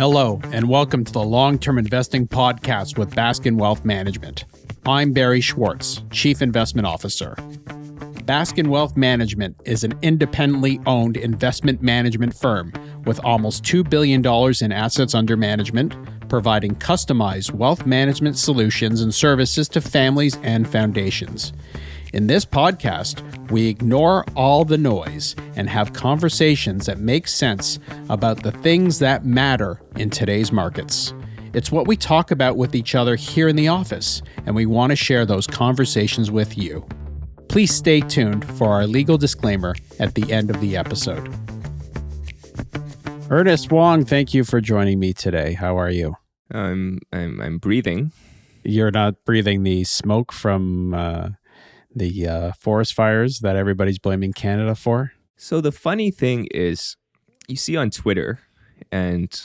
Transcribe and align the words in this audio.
Hello, 0.00 0.40
and 0.44 0.66
welcome 0.66 1.04
to 1.04 1.12
the 1.12 1.22
Long 1.22 1.58
Term 1.58 1.76
Investing 1.76 2.26
Podcast 2.26 2.96
with 2.96 3.14
Baskin 3.14 3.58
Wealth 3.58 3.84
Management. 3.84 4.46
I'm 4.86 5.12
Barry 5.12 5.42
Schwartz, 5.42 6.00
Chief 6.10 6.40
Investment 6.40 6.86
Officer. 6.86 7.34
Baskin 8.24 8.68
Wealth 8.68 8.96
Management 8.96 9.60
is 9.66 9.84
an 9.84 9.92
independently 10.00 10.80
owned 10.86 11.18
investment 11.18 11.82
management 11.82 12.34
firm 12.34 12.72
with 13.04 13.22
almost 13.26 13.62
$2 13.64 13.90
billion 13.90 14.24
in 14.64 14.72
assets 14.72 15.14
under 15.14 15.36
management, 15.36 15.94
providing 16.30 16.76
customized 16.76 17.52
wealth 17.52 17.84
management 17.84 18.38
solutions 18.38 19.02
and 19.02 19.14
services 19.14 19.68
to 19.68 19.82
families 19.82 20.38
and 20.42 20.66
foundations. 20.66 21.52
In 22.12 22.26
this 22.26 22.44
podcast, 22.44 23.22
we 23.52 23.68
ignore 23.68 24.24
all 24.34 24.64
the 24.64 24.76
noise 24.76 25.36
and 25.54 25.70
have 25.70 25.92
conversations 25.92 26.86
that 26.86 26.98
make 26.98 27.28
sense 27.28 27.78
about 28.08 28.42
the 28.42 28.50
things 28.50 28.98
that 28.98 29.24
matter 29.24 29.80
in 29.94 30.10
today's 30.10 30.50
markets. 30.50 31.14
It's 31.54 31.70
what 31.70 31.86
we 31.86 31.96
talk 31.96 32.32
about 32.32 32.56
with 32.56 32.74
each 32.74 32.96
other 32.96 33.14
here 33.14 33.46
in 33.46 33.54
the 33.54 33.68
office, 33.68 34.22
and 34.44 34.56
we 34.56 34.66
want 34.66 34.90
to 34.90 34.96
share 34.96 35.24
those 35.24 35.46
conversations 35.46 36.32
with 36.32 36.58
you. 36.58 36.84
Please 37.48 37.72
stay 37.72 38.00
tuned 38.00 38.44
for 38.56 38.70
our 38.72 38.88
legal 38.88 39.16
disclaimer 39.16 39.76
at 40.00 40.16
the 40.16 40.32
end 40.32 40.50
of 40.50 40.60
the 40.60 40.76
episode. 40.76 41.32
Ernest 43.30 43.70
Wong, 43.70 44.04
thank 44.04 44.34
you 44.34 44.42
for 44.42 44.60
joining 44.60 44.98
me 44.98 45.12
today. 45.12 45.52
How 45.52 45.78
are 45.78 45.90
you? 45.90 46.16
I'm 46.50 46.98
I'm 47.12 47.40
I'm 47.40 47.58
breathing. 47.58 48.10
You're 48.64 48.90
not 48.90 49.24
breathing 49.24 49.62
the 49.62 49.84
smoke 49.84 50.32
from 50.32 50.92
uh, 50.92 51.30
the 51.94 52.26
uh, 52.26 52.52
forest 52.52 52.94
fires 52.94 53.40
that 53.40 53.56
everybody's 53.56 53.98
blaming 53.98 54.32
Canada 54.32 54.74
for. 54.74 55.12
So 55.36 55.60
the 55.60 55.72
funny 55.72 56.10
thing 56.10 56.46
is, 56.50 56.96
you 57.48 57.56
see 57.56 57.76
on 57.76 57.90
Twitter, 57.90 58.40
and 58.92 59.40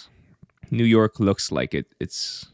New 0.72 0.84
York 0.84 1.20
looks 1.20 1.52
like 1.52 1.74
it. 1.74 1.88
It's 2.00 2.48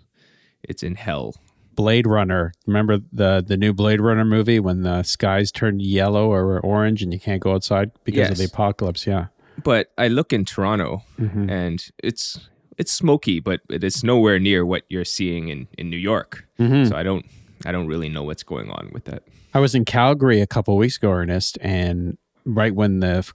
it's 0.63 0.84
in 0.84 0.96
hell. 0.96 1.35
Blade 1.76 2.05
Runner. 2.05 2.54
Remember 2.68 2.99
the 3.12 3.43
the 3.46 3.57
new 3.57 3.74
Blade 3.74 4.01
Runner 4.01 4.26
movie 4.26 4.60
when 4.60 4.84
the 4.84 5.04
skies 5.04 5.51
turned 5.51 5.82
yellow 5.82 6.32
or 6.32 6.60
orange 6.60 7.01
and 7.01 7.13
you 7.13 7.20
can't 7.20 7.41
go 7.41 7.54
outside 7.54 7.91
because 8.04 8.18
yes. 8.18 8.32
of 8.32 8.38
the 8.38 8.46
apocalypse? 8.46 9.07
Yeah. 9.07 9.27
But 9.63 9.91
I 9.98 10.07
look 10.07 10.34
in 10.34 10.46
Toronto 10.46 11.04
mm-hmm. 11.20 11.49
and 11.49 11.90
it's 12.04 12.49
it's 12.77 12.91
smoky, 12.91 13.40
but 13.40 13.62
it 13.70 13.84
is 13.84 14.04
nowhere 14.04 14.40
near 14.40 14.66
what 14.66 14.84
you're 14.90 15.05
seeing 15.05 15.48
in 15.49 15.68
in 15.77 15.90
New 15.90 15.98
York. 15.98 16.48
Mm-hmm. 16.60 16.90
So 16.90 16.96
I 16.96 17.04
don't 17.04 17.26
I 17.65 17.71
don't 17.71 17.87
really 17.87 18.09
know 18.09 18.23
what's 18.23 18.43
going 18.43 18.70
on 18.70 18.90
with 18.93 19.05
that. 19.05 19.23
I 19.54 19.59
was 19.59 19.76
in 19.76 19.85
Calgary 19.85 20.41
a 20.41 20.48
couple 20.48 20.76
weeks 20.77 20.98
ago, 20.98 21.12
Ernest, 21.12 21.57
and 21.62 22.17
right 22.45 22.73
when 22.73 22.99
the 22.99 23.29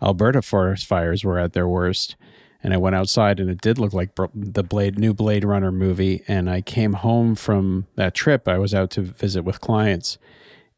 Alberta 0.00 0.42
forest 0.42 0.86
fires 0.86 1.24
were 1.24 1.38
at 1.38 1.52
their 1.52 1.68
worst, 1.68 2.16
and 2.62 2.72
I 2.72 2.76
went 2.76 2.96
outside 2.96 3.40
and 3.40 3.50
it 3.50 3.60
did 3.60 3.78
look 3.78 3.92
like 3.92 4.10
the 4.34 4.62
Blade 4.62 4.98
new 4.98 5.12
Blade 5.12 5.44
Runner 5.44 5.72
movie. 5.72 6.22
And 6.28 6.48
I 6.48 6.60
came 6.60 6.92
home 6.92 7.34
from 7.34 7.86
that 7.96 8.14
trip. 8.14 8.46
I 8.46 8.58
was 8.58 8.72
out 8.72 8.90
to 8.92 9.02
visit 9.02 9.42
with 9.42 9.60
clients, 9.60 10.16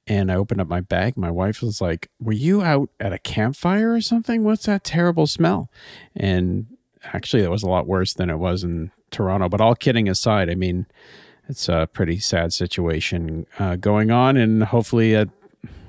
and 0.07 0.33
I 0.33 0.37
opened 0.37 0.61
up 0.61 0.69
my 0.69 0.81
bag. 0.81 1.17
My 1.17 1.31
wife 1.31 1.63
was 1.63 1.81
like, 1.81 2.11
"Were 2.19 2.33
you 2.33 2.63
out 2.63 2.91
at 3.01 3.13
a 3.13 3.19
campfire 3.19 3.93
or 3.93 4.01
something? 4.01 4.45
What's 4.45 4.67
that 4.67 4.85
terrible 4.85 5.27
smell?" 5.27 5.71
And 6.17 6.67
actually, 7.13 7.43
that 7.43 7.51
was 7.51 7.63
a 7.63 7.69
lot 7.69 7.87
worse 7.87 8.15
than 8.15 8.31
it 8.31 8.39
was 8.39 8.65
in 8.65 8.91
Toronto. 9.11 9.49
But 9.49 9.61
all 9.61 9.75
kidding 9.75 10.09
aside, 10.09 10.51
I 10.51 10.55
mean 10.55 10.87
it's 11.49 11.69
a 11.69 11.89
pretty 11.93 12.19
sad 12.19 12.53
situation 12.53 13.47
uh, 13.59 13.77
going 13.77 14.11
on, 14.11 14.37
and 14.37 14.65
hopefully 14.65 15.13
it 15.13 15.31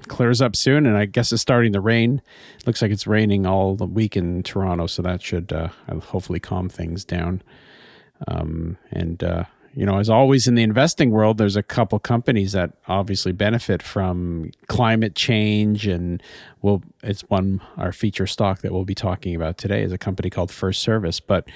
clears 0.08 0.42
up 0.42 0.56
soon. 0.56 0.86
And 0.86 0.98
I 0.98 1.06
guess 1.06 1.32
it's 1.32 1.42
starting 1.42 1.74
to 1.74 1.80
rain. 1.80 2.22
looks 2.66 2.82
like 2.82 2.92
it's 2.92 3.08
raining 3.08 3.46
all 3.46 3.76
the 3.76 3.86
week 3.86 4.16
in 4.16 4.44
Toronto, 4.44 4.88
so 4.88 5.02
that 5.02 5.22
should 5.22 5.52
uh, 5.52 5.70
hopefully 5.90 6.40
calm 6.40 6.70
things 6.70 7.06
down. 7.06 7.42
Um, 8.28 8.78
and 8.92 9.24
uh, 9.24 9.46
you 9.76 9.86
know, 9.86 10.00
as 10.00 10.10
always 10.10 10.48
in 10.48 10.56
the 10.56 10.64
investing 10.64 11.12
world, 11.12 11.38
there's 11.38 11.58
a 11.58 11.64
couple 11.64 12.00
companies 12.00 12.54
that 12.54 12.72
obviously 12.88 13.34
benefit 13.34 13.84
from 13.84 14.52
climate 14.68 15.16
change, 15.16 15.86
and 15.86 16.24
we'll 16.62 16.82
it's 17.04 17.22
one 17.24 17.62
our 17.78 17.92
feature 17.92 18.26
stock 18.26 18.62
that 18.62 18.72
we'll 18.72 18.86
be 18.86 18.96
talking 18.96 19.36
about 19.36 19.58
today 19.58 19.84
is 19.84 19.92
a 19.92 19.98
company 19.98 20.30
called 20.30 20.50
First 20.50 20.82
Service. 20.82 21.20
But 21.20 21.50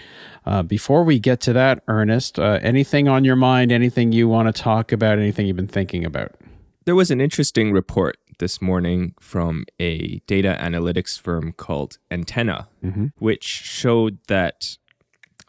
uh, 0.45 0.63
before 0.63 1.03
we 1.03 1.17
get 1.17 1.39
to 1.41 1.53
that, 1.53 1.81
Ernest, 1.87 2.37
uh, 2.37 2.59
anything 2.61 3.07
on 3.07 3.23
your 3.23 3.37
mind? 3.37 3.71
Anything 3.71 4.11
you 4.11 4.27
want 4.27 4.53
to 4.53 4.61
talk 4.61 4.91
about? 4.91 5.17
Anything 5.17 5.47
you've 5.47 5.55
been 5.55 5.67
thinking 5.67 6.03
about? 6.03 6.35
There 6.83 6.95
was 6.95 7.11
an 7.11 7.21
interesting 7.21 7.71
report 7.71 8.17
this 8.39 8.61
morning 8.61 9.13
from 9.19 9.65
a 9.79 10.19
data 10.27 10.57
analytics 10.59 11.19
firm 11.19 11.53
called 11.53 11.97
Antenna, 12.11 12.67
mm-hmm. 12.83 13.07
which 13.17 13.43
showed 13.43 14.17
that 14.27 14.77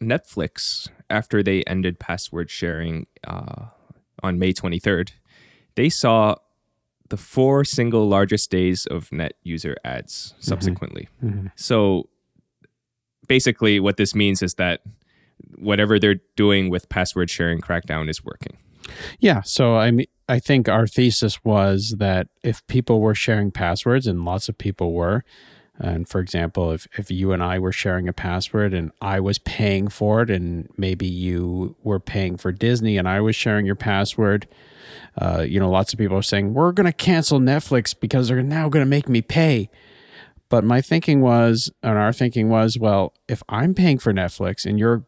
Netflix 0.00 0.88
after 1.10 1.43
they 1.43 1.62
ended 1.65 1.98
password 1.98 2.50
sharing 2.50 3.06
uh, 3.26 3.66
on 4.22 4.38
May 4.38 4.53
23rd, 4.53 5.10
they 5.75 5.88
saw 5.88 6.37
the 7.10 7.16
four 7.16 7.65
single 7.65 8.09
largest 8.09 8.50
days 8.50 8.87
of 8.87 9.10
net 9.12 9.34
user 9.43 9.76
adds 9.84 10.32
mm-hmm. 10.32 10.43
subsequently. 10.43 11.09
Mm-hmm. 11.22 11.48
So 11.56 12.09
basically, 13.28 13.81
what 13.81 13.97
this 13.97 14.15
means 14.15 14.43
is 14.43 14.54
that 14.54 14.81
whatever 15.56 15.98
they're 15.98 16.21
doing 16.37 16.71
with 16.71 16.88
password 16.88 17.31
sharing 17.31 17.60
crackdown 17.60 18.09
is 18.09 18.25
working. 18.25 18.56
Yeah. 19.19 19.42
So 19.42 19.77
I 19.77 19.91
mean, 19.91 20.06
I 20.28 20.38
think 20.38 20.69
our 20.69 20.87
thesis 20.87 21.44
was 21.44 21.97
that 21.98 22.28
if 22.42 22.66
people 22.66 23.00
were 23.00 23.15
sharing 23.15 23.50
passwords, 23.50 24.06
and 24.06 24.25
lots 24.25 24.48
of 24.48 24.56
people 24.56 24.92
were, 24.92 25.25
and 25.80 26.08
for 26.08 26.20
example, 26.20 26.72
if, 26.72 26.86
if 26.98 27.10
you 27.10 27.32
and 27.32 27.42
I 27.42 27.58
were 27.58 27.72
sharing 27.72 28.06
a 28.06 28.12
password 28.12 28.74
and 28.74 28.92
I 29.00 29.18
was 29.18 29.38
paying 29.38 29.88
for 29.88 30.20
it, 30.22 30.30
and 30.30 30.68
maybe 30.76 31.06
you 31.06 31.74
were 31.82 32.00
paying 32.00 32.36
for 32.36 32.52
Disney 32.52 32.98
and 32.98 33.08
I 33.08 33.20
was 33.20 33.34
sharing 33.34 33.64
your 33.64 33.76
password, 33.76 34.46
uh, 35.16 35.44
you 35.48 35.58
know, 35.58 35.70
lots 35.70 35.92
of 35.92 35.98
people 35.98 36.18
are 36.18 36.22
saying, 36.22 36.54
we're 36.54 36.72
going 36.72 36.86
to 36.86 36.92
cancel 36.92 37.41
Netflix 37.41 37.98
because 37.98 38.28
they're 38.28 38.42
now 38.42 38.68
going 38.68 38.84
to 38.84 38.88
make 38.88 39.08
me 39.08 39.22
pay. 39.22 39.70
But 40.50 40.64
my 40.64 40.82
thinking 40.82 41.20
was, 41.20 41.70
and 41.82 41.97
our 41.97 42.12
thinking 42.12 42.50
was, 42.50 42.76
well, 42.78 43.14
if 43.28 43.42
I'm 43.48 43.72
paying 43.72 43.98
for 43.98 44.12
Netflix 44.12 44.66
and 44.66 44.78
you're 44.78 45.04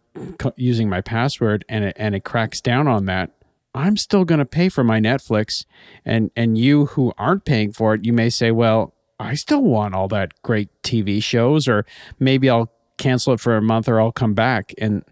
using 0.57 0.89
my 0.89 1.01
password 1.01 1.65
and 1.69 1.85
it, 1.85 1.97
and 1.99 2.15
it 2.15 2.25
cracks 2.25 2.61
down 2.61 2.89
on 2.89 3.07
that, 3.07 3.31
I'm 3.75 3.97
still 3.97 4.25
going 4.25 4.39
to 4.39 4.45
pay 4.45 4.69
for 4.69 4.85
my 4.85 5.01
Netflix. 5.01 5.65
And, 6.05 6.31
and 6.37 6.57
you 6.57 6.87
who 6.87 7.13
aren't 7.19 7.45
paying 7.45 7.73
for 7.73 7.95
it, 7.95 8.05
you 8.05 8.13
may 8.13 8.31
say, 8.31 8.51
well, 8.51 8.92
I 9.23 9.35
still 9.35 9.63
want 9.63 9.95
all 9.95 10.09
that 10.09 10.41
great 10.43 10.69
TV 10.83 11.23
shows, 11.23 11.69
or 11.69 11.87
maybe 12.19 12.51
I'll 12.51 12.71
cancel 12.99 13.33
it 13.35 13.41
for 13.41 13.57
a 13.57 13.63
month 13.63 13.89
or 13.89 14.01
I'll 14.01 14.13
come 14.13 14.35
back. 14.35 14.75
And 14.79 15.05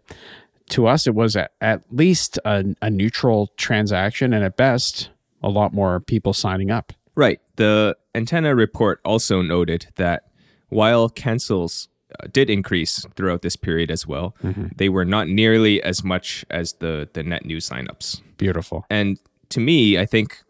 to 0.71 0.87
us, 0.87 1.06
it 1.06 1.15
was 1.15 1.37
at, 1.37 1.53
at 1.60 1.82
least 1.91 2.38
a, 2.44 2.65
a 2.81 2.91
neutral 2.91 3.48
transaction, 3.56 4.32
and 4.32 4.44
at 4.44 4.56
best, 4.56 5.10
a 5.43 5.48
lot 5.48 5.72
more 5.72 6.00
people 6.00 6.32
signing 6.32 6.71
up. 6.71 6.93
Right. 7.15 7.41
The 7.56 7.97
antenna 8.15 8.54
report 8.54 9.00
also 9.04 9.43
noted 9.43 9.88
that 9.97 10.25
while 10.69 11.09
cancels 11.09 11.88
uh, 12.19 12.27
did 12.32 12.48
increase 12.48 13.04
throughout 13.16 13.42
this 13.42 13.56
period 13.56 13.91
as 13.91 14.06
well, 14.06 14.34
mm-hmm. 14.42 14.69
they 14.77 14.88
were 14.88 15.04
not 15.04 15.28
nearly 15.28 15.82
as 15.82 16.03
much 16.04 16.44
as 16.50 16.75
the 16.75 17.09
the 17.12 17.22
net 17.22 17.44
new 17.44 17.59
signups. 17.59 18.21
Beautiful. 18.37 18.84
And 18.91 19.19
to 19.50 19.60
me, 19.60 19.98
I 19.98 20.06
think 20.06 20.42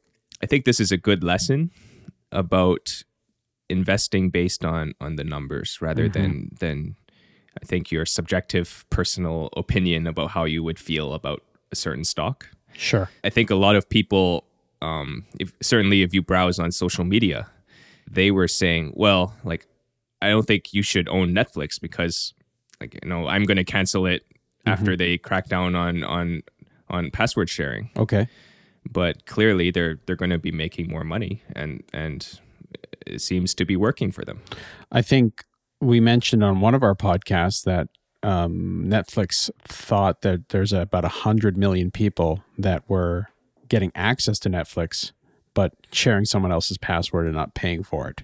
I 0.43 0.47
think 0.47 0.65
this 0.65 0.81
is 0.81 0.93
a 0.93 0.97
good 0.97 1.25
lesson 1.25 1.71
about 2.33 3.03
investing 3.71 4.31
based 4.31 4.65
on 4.65 4.95
on 5.01 5.17
the 5.17 5.25
numbers 5.25 5.79
rather 5.81 6.09
mm-hmm. 6.09 6.21
than 6.21 6.51
than 6.59 6.97
I 7.61 7.65
think 7.65 7.91
your 7.91 8.07
subjective 8.07 8.85
personal 8.91 9.49
opinion 9.57 10.07
about 10.07 10.31
how 10.31 10.45
you 10.45 10.63
would 10.63 10.79
feel 10.79 11.13
about 11.15 11.43
a 11.73 11.77
certain 11.77 12.05
stock. 12.05 12.49
Sure. 12.73 13.11
I 13.25 13.31
think 13.31 13.51
a 13.51 13.57
lot 13.57 13.77
of 13.77 13.89
people, 13.89 14.45
um, 14.81 15.25
if, 15.39 15.53
certainly 15.61 16.03
if 16.03 16.15
you 16.15 16.23
browse 16.23 16.59
on 16.59 16.71
social 16.71 17.05
media, 17.05 17.49
they 18.09 18.31
were 18.31 18.49
saying, 18.49 18.93
well, 18.95 19.35
like, 19.45 19.67
I 20.23 20.31
don't 20.31 20.47
think 20.47 20.73
you 20.73 20.83
should 20.83 21.09
own 21.09 21.35
Netflix 21.35 21.81
because, 21.81 22.35
like, 22.81 22.99
you 23.03 23.09
know, 23.09 23.27
I'm 23.27 23.45
going 23.45 23.57
to 23.57 23.65
cancel 23.65 24.07
it 24.07 24.23
mm-hmm. 24.23 24.71
after 24.71 24.97
they 24.97 25.19
crack 25.19 25.49
down 25.49 25.75
on 25.75 26.05
on 26.05 26.43
on 26.89 27.11
password 27.11 27.49
sharing. 27.49 27.91
Okay. 27.97 28.29
But 28.91 29.27
clearly, 29.27 29.71
they're 29.71 29.99
they're 30.07 30.17
going 30.17 30.31
to 30.31 30.39
be 30.39 30.53
making 30.53 30.89
more 30.89 31.05
money, 31.05 31.43
and 31.55 31.83
and 31.93 32.41
seems 33.19 33.55
to 33.55 33.65
be 33.65 33.77
working 33.77 34.13
for 34.13 34.25
them. 34.25 34.41
I 34.91 35.03
think 35.03 35.45
we 35.81 36.01
mentioned 36.01 36.45
on 36.45 36.61
one 36.61 36.75
of 36.75 36.83
our 36.83 36.95
podcasts 36.95 37.65
that 37.65 37.89
um, 38.23 38.85
Netflix 38.87 39.51
thought 39.63 40.21
that 40.23 40.51
there's 40.51 40.73
about 40.73 41.05
100 41.05 41.57
million 41.57 41.91
people 41.91 42.45
that 42.59 42.89
were 42.89 43.29
getting 43.69 43.93
access 43.95 44.39
to 44.41 44.51
Netflix, 44.51 45.13
but 45.55 45.73
sharing 45.93 46.25
someone 46.25 46.53
else's 46.53 46.77
password 46.77 47.27
and 47.27 47.35
not 47.35 47.55
paying 47.55 47.83
for 47.83 48.09
it. 48.09 48.23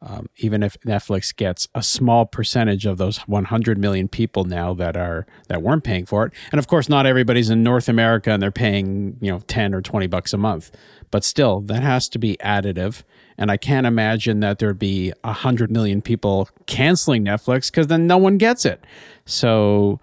Um, 0.00 0.28
even 0.36 0.62
if 0.62 0.78
Netflix 0.86 1.34
gets 1.34 1.66
a 1.74 1.82
small 1.82 2.24
percentage 2.24 2.86
of 2.86 2.98
those 2.98 3.18
100 3.26 3.78
million 3.78 4.06
people 4.06 4.44
now 4.44 4.72
that 4.74 4.96
are 4.96 5.26
that 5.48 5.60
weren't 5.60 5.82
paying 5.82 6.06
for 6.06 6.24
it, 6.26 6.32
and 6.52 6.58
of 6.60 6.68
course, 6.68 6.88
not 6.88 7.04
everybody's 7.04 7.50
in 7.50 7.64
North 7.64 7.88
America 7.88 8.30
and 8.30 8.40
they're 8.40 8.52
paying 8.52 9.16
you 9.20 9.32
know 9.32 9.40
10 9.48 9.74
or 9.74 9.82
20 9.82 10.06
bucks 10.06 10.32
a 10.32 10.36
month, 10.38 10.70
but 11.10 11.24
still, 11.24 11.60
that 11.62 11.82
has 11.82 12.08
to 12.10 12.18
be 12.18 12.36
additive. 12.38 13.02
And 13.36 13.50
I 13.50 13.56
can't 13.56 13.86
imagine 13.86 14.40
that 14.40 14.58
there'd 14.60 14.78
be 14.78 15.12
hundred 15.24 15.70
million 15.70 16.00
people 16.02 16.48
canceling 16.66 17.24
Netflix 17.24 17.70
because 17.70 17.88
then 17.88 18.06
no 18.06 18.18
one 18.18 18.38
gets 18.38 18.64
it. 18.64 18.84
So 19.26 20.00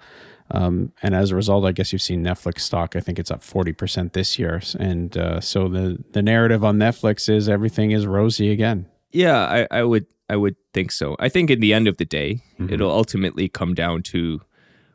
Um, 0.52 0.92
and 1.02 1.16
as 1.16 1.32
a 1.32 1.36
result, 1.36 1.66
I 1.66 1.72
guess 1.72 1.92
you've 1.92 2.04
seen 2.04 2.24
Netflix 2.24 2.62
stock. 2.62 2.96
I 2.96 3.00
think 3.00 3.18
it's 3.20 3.32
up 3.32 3.42
forty 3.42 3.74
percent 3.74 4.14
this 4.14 4.38
year, 4.38 4.62
and 4.80 5.18
uh, 5.18 5.40
so 5.42 5.68
the 5.68 6.04
the 6.12 6.22
narrative 6.22 6.64
on 6.64 6.78
Netflix 6.78 7.30
is 7.30 7.50
everything 7.50 7.92
is 7.92 8.06
rosy 8.06 8.52
again. 8.52 8.86
Yeah, 9.16 9.66
I, 9.72 9.80
I 9.80 9.84
would 9.84 10.06
I 10.30 10.36
would 10.36 10.56
think 10.74 10.92
so. 10.92 11.16
I 11.20 11.30
think 11.30 11.50
in 11.50 11.60
the 11.62 11.74
end 11.74 11.88
of 11.88 11.98
the 11.98 12.06
day, 12.06 12.42
mm-hmm. 12.60 12.74
it'll 12.74 12.92
ultimately 12.92 13.48
come 13.48 13.74
down 13.74 14.04
to 14.04 14.42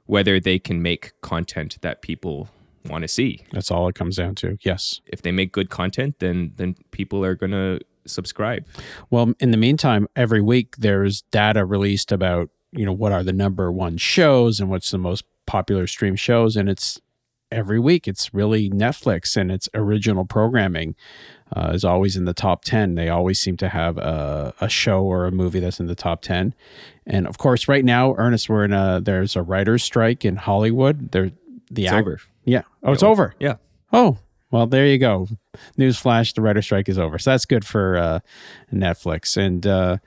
whether 0.06 0.38
they 0.38 0.58
can 0.58 0.82
make 0.82 1.12
content 1.22 1.78
that 1.80 2.02
people 2.02 2.48
want 2.84 3.02
to 3.02 3.08
see. 3.08 3.44
That's 3.52 3.70
all 3.70 3.88
it 3.88 3.94
comes 3.94 4.16
down 4.16 4.34
to. 4.36 4.58
Yes. 4.60 5.00
If 5.06 5.22
they 5.22 5.32
make 5.32 5.52
good 5.52 5.70
content, 5.70 6.18
then 6.18 6.52
then 6.56 6.74
people 6.90 7.24
are 7.24 7.34
going 7.34 7.52
to 7.52 7.80
subscribe. 8.06 8.66
Well, 9.08 9.32
in 9.40 9.52
the 9.52 9.56
meantime, 9.56 10.06
every 10.16 10.40
week 10.42 10.76
there's 10.76 11.22
data 11.30 11.64
released 11.64 12.12
about, 12.12 12.50
you 12.72 12.84
know, 12.84 12.92
what 12.92 13.12
are 13.12 13.22
the 13.22 13.32
number 13.32 13.72
one 13.72 13.96
shows 13.96 14.60
and 14.60 14.68
what's 14.68 14.90
the 14.90 14.98
most 14.98 15.24
popular 15.46 15.86
stream 15.86 16.14
shows 16.14 16.56
and 16.56 16.68
it's 16.68 17.00
every 17.50 17.78
week 17.78 18.06
it's 18.06 18.32
really 18.32 18.70
Netflix 18.70 19.36
and 19.36 19.50
its 19.50 19.68
original 19.74 20.24
programming 20.24 20.94
uh, 21.54 21.72
is 21.74 21.84
always 21.84 22.16
in 22.16 22.24
the 22.24 22.34
top 22.34 22.64
10. 22.64 22.94
They 22.94 23.08
always 23.08 23.40
seem 23.40 23.56
to 23.58 23.68
have 23.68 23.98
a, 23.98 24.54
a, 24.60 24.68
show 24.68 25.02
or 25.02 25.26
a 25.26 25.32
movie 25.32 25.60
that's 25.60 25.80
in 25.80 25.86
the 25.86 25.94
top 25.94 26.22
10. 26.22 26.54
And 27.06 27.26
of 27.26 27.38
course, 27.38 27.66
right 27.66 27.84
now, 27.84 28.14
Ernest, 28.16 28.48
we're 28.48 28.64
in 28.64 28.72
a, 28.72 29.00
there's 29.02 29.34
a 29.34 29.42
writer's 29.42 29.82
strike 29.82 30.24
in 30.24 30.36
Hollywood. 30.36 31.10
There, 31.10 31.32
the 31.70 31.84
it's 31.86 31.92
over. 31.92 32.20
Yeah. 32.44 32.62
Oh, 32.82 32.92
it's 32.92 33.02
over. 33.02 33.34
Yeah. 33.40 33.56
Oh, 33.92 34.18
well, 34.50 34.66
there 34.66 34.86
you 34.86 34.98
go. 34.98 35.28
Newsflash: 35.78 36.34
the 36.34 36.42
writer 36.42 36.62
strike 36.62 36.88
is 36.88 36.98
over. 36.98 37.18
So 37.18 37.30
that's 37.30 37.44
good 37.44 37.64
for 37.64 37.96
uh, 37.96 38.20
Netflix. 38.72 39.36
And 39.36 39.66
uh, 39.66 39.98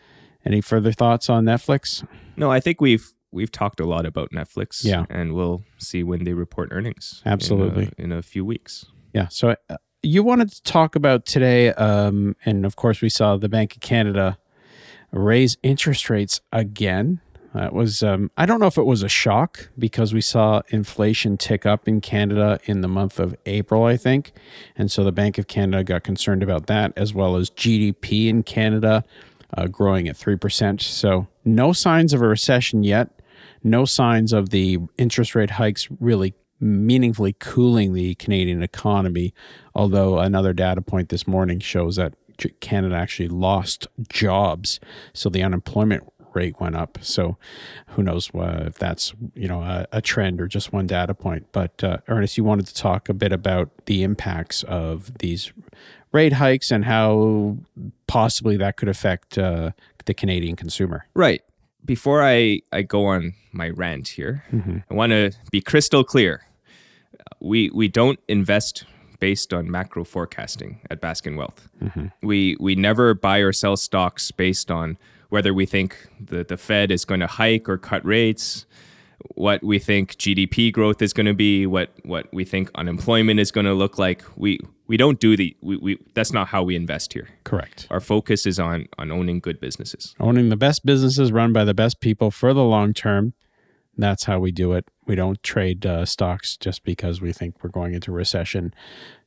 any 0.46 0.62
further 0.62 0.92
thoughts 0.92 1.30
on 1.30 1.46
Netflix? 1.46 2.06
No, 2.36 2.52
I 2.52 2.60
think 2.60 2.82
we've 2.82 3.14
we've 3.34 3.52
talked 3.52 3.80
a 3.80 3.86
lot 3.86 4.06
about 4.06 4.32
Netflix. 4.32 4.84
Yeah, 4.84 5.06
and 5.10 5.34
we'll 5.34 5.64
see 5.78 6.04
when 6.04 6.24
they 6.24 6.34
report 6.34 6.70
earnings. 6.72 7.22
Absolutely, 7.26 7.92
in 7.98 8.12
a, 8.12 8.14
in 8.14 8.20
a 8.20 8.22
few 8.22 8.46
weeks. 8.46 8.86
Yeah. 9.14 9.28
So 9.28 9.56
uh, 9.70 9.78
you 10.02 10.24
wanted 10.24 10.52
to 10.52 10.64
talk 10.64 10.96
about 10.96 11.26
today, 11.26 11.74
um, 11.74 12.36
and 12.46 12.66
of 12.66 12.76
course, 12.76 13.02
we 13.02 13.10
saw 13.10 13.38
the 13.38 13.50
Bank 13.50 13.76
of 13.76 13.82
Canada 13.82 14.38
raise 15.12 15.58
interest 15.64 16.10
rates 16.10 16.42
again. 16.52 17.22
That 17.54 17.72
was, 17.72 18.02
um, 18.02 18.32
I 18.36 18.48
don't 18.48 18.60
know 18.60 18.66
if 18.66 18.80
it 18.80 18.86
was 18.86 19.04
a 19.04 19.10
shock 19.10 19.70
because 19.78 20.12
we 20.12 20.22
saw 20.22 20.64
inflation 20.70 21.38
tick 21.38 21.68
up 21.68 21.88
in 21.88 22.02
Canada 22.02 22.60
in 22.66 22.82
the 22.82 22.88
month 22.88 23.20
of 23.20 23.36
April, 23.46 23.84
I 23.84 23.96
think. 23.96 24.32
And 24.76 24.92
so 24.92 25.04
the 25.04 25.12
Bank 25.12 25.38
of 25.38 25.46
Canada 25.46 25.84
got 25.84 26.04
concerned 26.04 26.42
about 26.42 26.66
that, 26.66 26.94
as 26.98 27.14
well 27.14 27.36
as 27.36 27.52
GDP 27.52 28.28
in 28.28 28.42
Canada 28.42 29.04
uh, 29.56 29.68
growing 29.68 30.08
at 30.08 30.16
3%. 30.16 30.82
So 30.82 31.28
no 31.46 31.74
signs 31.74 32.12
of 32.12 32.24
a 32.24 32.28
recession 32.28 32.84
yet. 32.84 33.10
No 33.64 33.86
signs 33.86 34.34
of 34.34 34.50
the 34.50 34.80
interest 34.98 35.36
rate 35.36 35.52
hikes 35.52 35.88
really 36.00 36.34
meaningfully 36.60 37.36
cooling 37.40 37.94
the 37.94 38.16
Canadian 38.16 38.64
economy. 38.64 39.34
Although 39.76 40.20
another 40.20 40.54
data 40.54 40.82
point 40.82 41.10
this 41.10 41.28
morning 41.28 41.60
shows 41.60 41.98
that 41.98 42.14
Canada 42.60 42.96
actually 42.96 43.28
lost 43.28 43.88
jobs. 44.10 44.80
So 45.14 45.30
the 45.30 45.44
unemployment 45.44 46.04
rate 46.34 46.60
went 46.60 46.76
up. 46.76 46.98
So 47.02 47.38
who 47.90 48.04
knows 48.04 48.30
uh, 48.34 48.66
if 48.68 48.76
that's 48.80 49.14
you 49.36 49.48
know 49.48 49.62
a, 49.62 49.88
a, 49.92 50.02
trend 50.02 50.42
or 50.42 50.48
just 50.48 50.74
one 50.74 50.88
data 50.88 51.14
point. 51.14 51.48
But 51.52 51.84
uh, 51.84 51.98
Ernest, 52.08 52.38
you 52.38 52.44
wanted 52.44 52.68
to 52.68 52.74
talk 52.74 53.10
a 53.10 53.14
bit 53.14 53.32
about 53.32 53.70
the 53.86 54.04
impacts 54.04 54.64
of 54.64 55.18
these 55.20 55.54
rate 56.12 56.34
hikes 56.34 56.72
and 56.72 56.86
how 56.86 57.58
possibly 58.08 58.58
that 58.58 58.78
could 58.78 58.90
affect 58.90 59.38
uh, 59.38 59.72
the 60.06 60.14
Canadian 60.14 60.56
consumer. 60.56 61.08
Right. 61.14 61.42
Before 61.86 62.24
I, 62.24 62.62
I 62.72 62.82
go 62.82 63.06
on 63.06 63.34
my 63.52 63.70
rant 63.70 64.08
here, 64.08 64.44
mm-hmm. 64.52 64.78
I 64.90 64.94
want 64.94 65.12
to 65.12 65.32
be 65.52 65.62
crystal 65.62 66.04
clear. 66.04 66.46
We 67.40 67.70
we 67.72 67.88
don't 67.88 68.20
invest 68.28 68.86
based 69.20 69.54
on 69.54 69.70
macro 69.72 70.04
forecasting 70.04 70.82
at 70.90 71.02
Baskin 71.02 71.38
Wealth. 71.38 71.70
Mm-hmm. 71.82 72.08
We 72.22 72.58
we 72.60 72.76
never 72.76 73.14
buy 73.14 73.38
or 73.38 73.54
sell 73.54 73.78
stocks 73.78 74.32
based 74.32 74.72
on 74.72 74.98
whether 75.30 75.54
we 75.54 75.66
think 75.66 75.98
the, 76.20 76.44
the 76.44 76.58
Fed 76.58 76.92
is 76.92 77.06
going 77.06 77.20
to 77.20 77.28
hike 77.28 77.68
or 77.68 77.78
cut 77.78 78.06
rates, 78.06 78.66
what 79.36 79.64
we 79.64 79.80
think 79.80 80.16
GDP 80.16 80.72
growth 80.72 81.02
is 81.02 81.14
going 81.14 81.26
to 81.26 81.34
be, 81.34 81.66
what 81.66 81.92
what 82.04 82.28
we 82.34 82.46
think 82.46 82.70
unemployment 82.76 83.40
is 83.40 83.52
going 83.52 83.66
to 83.66 83.74
look 83.74 83.98
like. 83.98 84.24
We 84.36 84.60
we 84.88 84.98
don't 84.98 85.20
do 85.20 85.36
the 85.36 85.56
we, 85.62 85.78
we 85.78 86.00
that's 86.14 86.34
not 86.34 86.48
how 86.48 86.64
we 86.64 86.76
invest 86.76 87.14
here. 87.14 87.30
Correct. 87.44 87.88
Our 87.90 88.00
focus 88.00 88.46
is 88.46 88.60
on 88.60 88.88
on 88.98 89.12
owning 89.12 89.40
good 89.40 89.60
businesses. 89.60 90.16
Owning 90.20 90.50
the 90.50 90.58
best 90.58 90.86
businesses 90.86 91.32
run 91.32 91.54
by 91.54 91.64
the 91.64 91.74
best 91.74 92.00
people 92.00 92.32
for 92.32 92.54
the 92.54 92.64
long 92.64 92.94
term. 92.94 93.34
That's 93.96 94.24
how 94.24 94.40
we 94.40 94.52
do 94.52 94.74
it. 94.74 94.90
We 95.06 95.16
don't 95.16 95.42
trade 95.44 95.86
uh, 95.86 96.06
stocks 96.06 96.58
just 96.58 96.84
because 96.84 97.22
we 97.22 97.32
think 97.32 97.64
we're 97.64 97.70
going 97.70 97.94
into 97.94 98.12
recession 98.12 98.74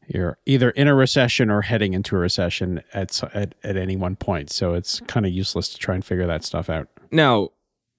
you're 0.09 0.39
either 0.47 0.71
in 0.71 0.89
a 0.89 0.95
recession 0.95 1.51
or 1.51 1.63
heading 1.63 1.93
into 1.93 2.17
a 2.17 2.19
recession 2.19 2.83
at 2.95 3.23
at, 3.35 3.55
at 3.63 3.77
any 3.77 3.97
one 3.97 4.17
point. 4.17 4.51
So 4.51 4.75
it's 4.75 5.01
kind 5.01 5.27
of 5.27 5.33
useless 5.33 5.69
to 5.71 5.79
try 5.79 5.95
and 5.95 6.05
figure 6.05 6.27
that 6.27 6.45
stuff 6.45 6.71
out. 6.71 6.89
Now, 7.11 7.51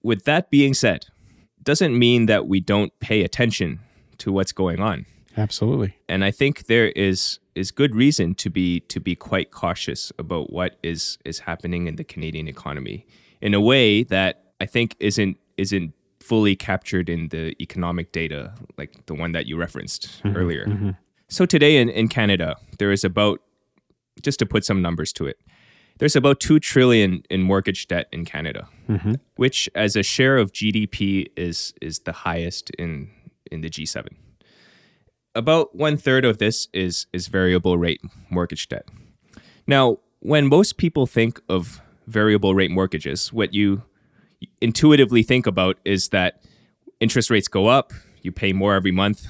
with 0.03 0.23
that 0.25 0.49
being 0.49 0.73
said, 0.73 1.07
doesn't 1.67 1.99
mean 1.99 2.27
that 2.27 2.47
we 2.47 2.61
don't 2.61 2.97
pay 3.01 3.25
attention 3.25 3.79
to 4.19 4.31
what's 4.31 4.53
going 4.53 4.79
on. 4.79 5.05
Absolutely. 5.35 5.97
And 6.07 6.23
I 6.23 6.31
think 6.31 6.67
there 6.67 6.87
is 6.87 7.39
is 7.55 7.71
good 7.71 7.93
reason 7.93 8.35
to 8.35 8.49
be 8.49 8.79
to 8.81 8.99
be 8.99 9.15
quite 9.15 9.51
cautious 9.51 10.13
about 10.17 10.51
what 10.51 10.77
is 10.81 11.17
is 11.25 11.39
happening 11.39 11.87
in 11.87 11.97
the 11.97 12.05
Canadian 12.05 12.47
economy 12.47 13.05
in 13.41 13.53
a 13.53 13.59
way 13.59 14.03
that 14.03 14.45
I 14.61 14.65
think 14.65 14.95
isn't 14.99 15.37
isn't 15.57 15.93
fully 16.21 16.55
captured 16.55 17.09
in 17.09 17.29
the 17.29 17.53
economic 17.61 18.11
data 18.11 18.53
like 18.77 19.05
the 19.05 19.13
one 19.13 19.33
that 19.33 19.45
you 19.45 19.57
referenced 19.57 20.23
mm-hmm, 20.23 20.37
earlier. 20.37 20.65
Mm-hmm. 20.65 20.91
So 21.27 21.45
today 21.45 21.77
in, 21.77 21.89
in 21.89 22.07
Canada, 22.07 22.55
there 22.79 22.91
is 22.91 23.03
about, 23.03 23.41
just 24.21 24.39
to 24.39 24.45
put 24.45 24.63
some 24.63 24.81
numbers 24.81 25.11
to 25.13 25.25
it, 25.25 25.37
there's 25.99 26.15
about 26.15 26.39
2 26.39 26.59
trillion 26.59 27.23
in 27.29 27.41
mortgage 27.41 27.87
debt 27.87 28.07
in 28.11 28.25
Canada, 28.25 28.67
mm-hmm. 28.87 29.13
which 29.35 29.69
as 29.75 29.95
a 29.95 30.03
share 30.03 30.37
of 30.37 30.51
GDP 30.51 31.27
is, 31.35 31.73
is 31.81 31.99
the 31.99 32.11
highest 32.11 32.69
in, 32.71 33.09
in 33.51 33.61
the 33.61 33.69
G7. 33.69 34.07
About 35.35 35.75
one 35.75 35.97
third 35.97 36.25
of 36.25 36.37
this 36.37 36.67
is, 36.73 37.05
is 37.13 37.27
variable 37.27 37.77
rate 37.77 38.01
mortgage 38.29 38.67
debt. 38.69 38.87
Now, 39.67 39.97
when 40.19 40.47
most 40.47 40.77
people 40.77 41.05
think 41.05 41.39
of 41.47 41.81
variable 42.07 42.55
rate 42.55 42.71
mortgages, 42.71 43.31
what 43.31 43.53
you 43.53 43.83
intuitively 44.61 45.23
think 45.23 45.45
about 45.45 45.77
is 45.85 46.09
that 46.09 46.41
interest 46.99 47.29
rates 47.29 47.47
go 47.47 47.67
up, 47.67 47.93
you 48.21 48.31
pay 48.31 48.53
more 48.53 48.75
every 48.75 48.91
month, 48.91 49.27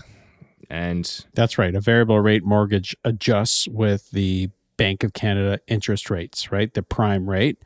and 0.69 1.25
that's 1.33 1.57
right. 1.57 1.73
A 1.75 1.81
variable 1.81 2.19
rate 2.19 2.43
mortgage 2.43 2.95
adjusts 3.03 3.67
with 3.67 4.09
the 4.11 4.49
Bank 4.77 5.03
of 5.03 5.13
Canada 5.13 5.59
interest 5.67 6.09
rates, 6.09 6.51
right? 6.51 6.73
The 6.73 6.83
prime 6.83 7.29
rate. 7.29 7.57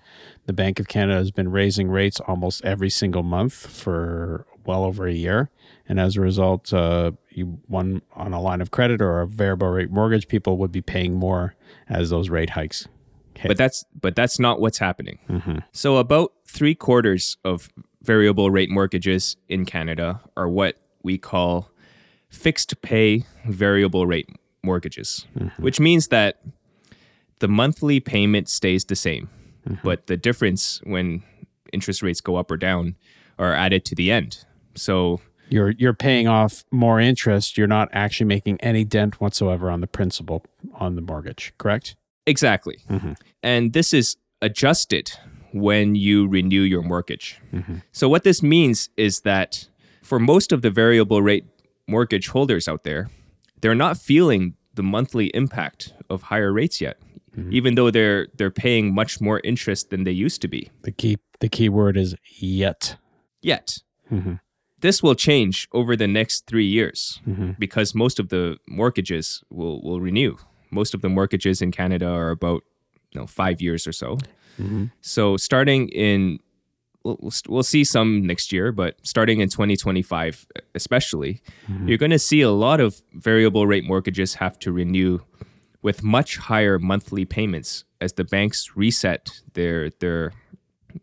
The 0.46 0.53
Bank 0.53 0.80
of 0.80 0.88
Canada 0.88 1.18
has 1.18 1.32
been 1.32 1.51
raising 1.51 1.89
rates 1.89 2.20
almost 2.22 2.63
every 2.63 2.89
single 2.89 3.24
month 3.24 3.53
for 3.53 4.46
well 4.65 4.84
over 4.84 5.08
a 5.08 5.13
year. 5.13 5.50
And 5.88 6.00
as 6.00 6.15
a 6.15 6.22
result, 6.22 6.74
uh, 6.74 7.12
you 7.30 7.60
one 7.68 8.01
on 8.13 8.34
a 8.34 8.41
line 8.41 8.62
of 8.62 8.72
credit 8.72 9.01
or 9.01 9.20
a 9.20 9.27
variable 9.27 9.68
rate 9.68 9.91
mortgage, 9.91 10.27
people 10.27 10.58
would 10.58 10.72
be 10.72 10.82
paying 10.82 11.15
more 11.15 11.56
as 11.89 12.10
those 12.10 12.30
rate 12.30 12.51
hikes. 12.51 12.88
Hit. 13.36 13.48
But 13.48 13.58
that's 13.58 13.86
but 14.00 14.15
that's 14.15 14.39
not 14.39 14.60
what's 14.60 14.77
happening. 14.77 15.20
Mm-hmm. 15.30 15.60
So 15.72 15.98
about 15.98 16.34
three 16.48 16.75
quarters 16.75 17.38
of 17.44 17.70
variable 18.01 18.51
rate 18.51 18.70
mortgages 18.70 19.36
in 19.48 19.65
Canada 19.65 20.22
are 20.36 20.48
what 20.48 20.77
we 21.03 21.18
call 21.18 21.72
fixed 22.30 22.82
pay 22.82 23.25
variable 23.46 24.06
rate 24.06 24.30
mortgages, 24.63 25.25
mm-hmm. 25.38 25.62
which 25.62 25.80
means 25.80 26.08
that 26.10 26.41
the 27.41 27.48
monthly 27.48 28.00
payment 28.00 28.48
stays 28.48 28.86
the 28.86 28.95
same, 28.95 29.29
mm-hmm. 29.67 29.81
but 29.83 30.07
the 30.07 30.15
difference 30.15 30.79
when 30.83 31.24
interest 31.74 32.01
rates 32.01 32.21
go 32.21 32.36
up 32.36 32.51
or 32.51 32.57
down 32.57 32.95
are 33.38 33.53
added 33.53 33.83
to 33.86 33.95
the 33.95 34.12
end. 34.12 34.45
So 34.75 35.21
you're 35.50 35.71
you're 35.71 35.93
paying 35.93 36.27
off 36.27 36.63
more 36.71 37.00
interest, 37.00 37.57
you're 37.57 37.67
not 37.67 37.89
actually 37.91 38.27
making 38.27 38.62
any 38.62 38.86
dent 38.86 39.19
whatsoever 39.19 39.69
on 39.71 39.81
the 39.81 39.88
principal 39.88 40.45
on 40.75 40.95
the 40.95 41.01
mortgage, 41.01 41.53
correct? 41.57 41.95
Exactly. 42.27 42.77
Mm-hmm. 42.89 43.13
And 43.41 43.74
this 43.74 43.91
is 43.93 44.17
adjusted 44.41 45.12
when 45.51 45.95
you 45.95 46.27
renew 46.27 46.62
your 46.62 46.83
mortgage. 46.83 47.41
Mm-hmm. 47.51 47.77
So 47.91 48.07
what 48.07 48.24
this 48.24 48.43
means 48.43 48.89
is 48.95 49.21
that 49.21 49.67
for 50.03 50.19
most 50.19 50.51
of 50.51 50.62
the 50.62 50.69
variable 50.69 51.24
rate 51.24 51.45
mortgage 51.88 52.27
holders 52.29 52.67
out 52.67 52.83
there, 52.83 53.10
they're 53.62 53.75
not 53.75 53.98
feeling 53.98 54.53
the 54.75 54.83
monthly 54.83 55.27
impact 55.27 55.93
of 56.10 56.24
higher 56.24 56.53
rates 56.53 56.79
yet, 56.79 56.98
mm-hmm. 57.38 57.53
even 57.53 57.75
though 57.75 57.91
they're 57.91 58.27
they're 58.35 58.51
paying 58.51 58.93
much 58.93 59.21
more 59.21 59.41
interest 59.43 59.89
than 59.89 60.03
they 60.03 60.11
used 60.11 60.41
to 60.41 60.47
be. 60.47 60.71
The 60.83 60.91
key 60.91 61.17
the 61.39 61.50
key 61.50 61.69
word 61.69 61.97
is 61.97 62.15
yet. 62.39 62.97
Yet. 63.41 63.79
Mm-hmm. 64.11 64.35
This 64.79 65.03
will 65.03 65.15
change 65.15 65.67
over 65.73 65.95
the 65.95 66.07
next 66.07 66.47
three 66.47 66.65
years 66.65 67.21
mm-hmm. 67.27 67.51
because 67.59 67.93
most 67.93 68.19
of 68.19 68.29
the 68.29 68.57
mortgages 68.67 69.43
will 69.50 69.81
will 69.81 70.01
renew. 70.01 70.38
Most 70.71 70.93
of 70.93 71.01
the 71.01 71.09
mortgages 71.09 71.61
in 71.61 71.71
Canada 71.71 72.07
are 72.07 72.31
about 72.31 72.63
you 73.11 73.19
know 73.19 73.27
five 73.27 73.61
years 73.61 73.88
or 73.88 73.91
so. 73.91 74.17
Mm-hmm. 74.59 74.85
So 75.01 75.38
starting 75.38 75.89
in 75.89 76.39
we'll, 77.03 77.31
we'll 77.47 77.63
see 77.63 77.83
some 77.83 78.25
next 78.25 78.51
year, 78.51 78.71
but 78.71 78.95
starting 79.03 79.39
in 79.39 79.50
2025, 79.50 80.47
especially, 80.75 81.41
mm-hmm. 81.67 81.88
you're 81.88 81.97
going 81.97 82.11
to 82.11 82.19
see 82.19 82.41
a 82.41 82.51
lot 82.51 82.79
of 82.79 83.01
variable 83.13 83.67
rate 83.67 83.83
mortgages 83.83 84.35
have 84.35 84.59
to 84.59 84.71
renew 84.71 85.19
with 85.81 86.03
much 86.03 86.38
higher 86.38 86.77
monthly 86.77 87.25
payments 87.25 87.83
as 88.00 88.13
the 88.13 88.23
banks 88.23 88.75
reset 88.75 89.41
their 89.53 89.89
their 90.00 90.33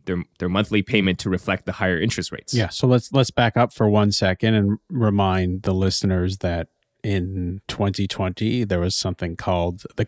their 0.04 0.23
their 0.38 0.49
monthly 0.49 0.82
payment 0.82 1.18
to 1.20 1.30
reflect 1.30 1.66
the 1.66 1.73
higher 1.73 1.99
interest 1.99 2.32
rates. 2.32 2.54
Yeah, 2.54 2.68
so 2.68 2.87
let's 2.87 3.12
let's 3.12 3.30
back 3.30 3.56
up 3.56 3.73
for 3.73 3.88
one 3.88 4.12
second 4.12 4.54
and 4.54 4.78
remind 4.88 5.62
the 5.62 5.75
listeners 5.75 6.38
that 6.38 6.68
in 7.04 7.61
2020 7.68 8.64
there 8.64 8.80
was 8.80 8.94
something 8.94 9.37
called 9.37 9.85
the 9.97 10.06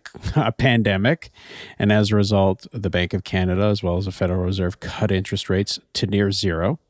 pandemic 0.58 1.30
and 1.78 1.92
as 1.92 2.10
a 2.10 2.16
result 2.16 2.66
the 2.72 2.90
bank 2.90 3.14
of 3.14 3.22
canada 3.22 3.62
as 3.62 3.80
well 3.80 3.96
as 3.96 4.06
the 4.06 4.10
federal 4.10 4.42
reserve 4.42 4.80
cut 4.80 5.12
interest 5.12 5.48
rates 5.48 5.78
to 5.92 6.06
near 6.08 6.32
zero 6.32 6.80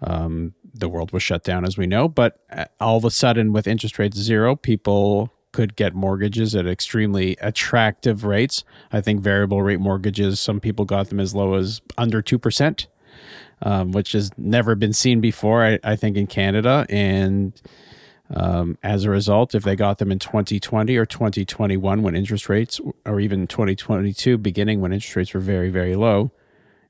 um, 0.00 0.54
the 0.72 0.88
world 0.88 1.12
was 1.12 1.24
shut 1.24 1.42
down 1.42 1.64
as 1.64 1.76
we 1.76 1.88
know 1.88 2.06
but 2.08 2.38
uh, 2.52 2.66
all 2.80 2.96
of 2.96 3.04
a 3.04 3.10
sudden 3.10 3.52
with 3.52 3.66
interest 3.66 3.98
rates 3.98 4.16
zero 4.16 4.54
people 4.54 5.32
could 5.52 5.76
get 5.76 5.94
mortgages 5.94 6.54
at 6.54 6.66
extremely 6.66 7.36
attractive 7.40 8.24
rates. 8.24 8.64
I 8.90 9.00
think 9.00 9.20
variable 9.20 9.62
rate 9.62 9.80
mortgages 9.80 10.40
some 10.40 10.60
people 10.60 10.84
got 10.84 11.08
them 11.08 11.20
as 11.20 11.34
low 11.34 11.54
as 11.54 11.80
under 11.96 12.22
2% 12.22 12.86
um, 13.62 13.92
which 13.92 14.12
has 14.12 14.30
never 14.36 14.74
been 14.74 14.92
seen 14.92 15.20
before 15.20 15.64
I, 15.64 15.78
I 15.84 15.96
think 15.96 16.16
in 16.16 16.26
canada. 16.26 16.84
And 16.88 17.60
um, 18.34 18.76
as 18.82 19.04
a 19.04 19.10
result, 19.10 19.54
if 19.54 19.62
they 19.62 19.76
got 19.76 19.98
them 19.98 20.10
in 20.10 20.18
2020 20.18 20.96
or 20.96 21.06
2021 21.06 22.02
when 22.02 22.16
interest 22.16 22.48
rates, 22.48 22.80
or 23.06 23.20
even 23.20 23.46
2022 23.46 24.38
beginning 24.38 24.80
when 24.80 24.92
interest 24.92 25.16
rates 25.16 25.34
were 25.34 25.40
very, 25.40 25.70
very 25.70 25.94
low, 25.94 26.32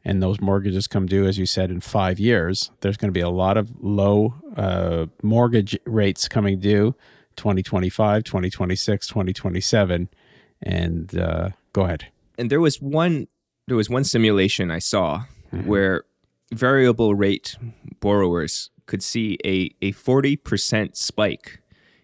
and 0.04 0.22
those 0.22 0.40
mortgages 0.40 0.88
come 0.88 1.06
due, 1.06 1.26
as 1.26 1.38
you 1.38 1.46
said, 1.46 1.70
in 1.70 1.80
five 1.80 2.18
years, 2.18 2.72
there's 2.80 2.96
going 2.96 3.08
to 3.08 3.12
be 3.12 3.20
a 3.20 3.28
lot 3.28 3.56
of 3.56 3.70
low 3.80 4.34
uh, 4.56 5.06
mortgage 5.22 5.78
rates 5.84 6.26
coming 6.26 6.58
due 6.58 6.94
2025, 7.36 8.24
2026, 8.24 9.06
2027. 9.06 10.08
And 10.62 11.18
uh, 11.18 11.50
go 11.72 11.82
ahead. 11.82 12.06
And 12.38 12.50
there 12.50 12.60
was 12.60 12.80
one 12.80 13.28
there 13.66 13.76
was 13.76 13.88
one 13.88 14.04
simulation 14.04 14.70
I 14.70 14.80
saw 14.80 15.24
mm-hmm. 15.52 15.66
where 15.66 16.04
variable 16.52 17.14
rate 17.14 17.56
borrowers 18.00 18.70
could 18.86 19.02
see 19.02 19.38
a, 19.44 19.70
a 19.80 19.92
40% 19.92 20.96
spike 20.96 21.60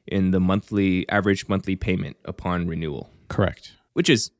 in 0.06 0.30
the 0.30 0.40
monthly 0.40 1.08
average 1.08 1.48
monthly 1.48 1.76
payment 1.76 2.16
upon 2.24 2.66
renewal. 2.66 3.10
Correct. 3.28 3.72
Which 3.92 4.08
is 4.08 4.30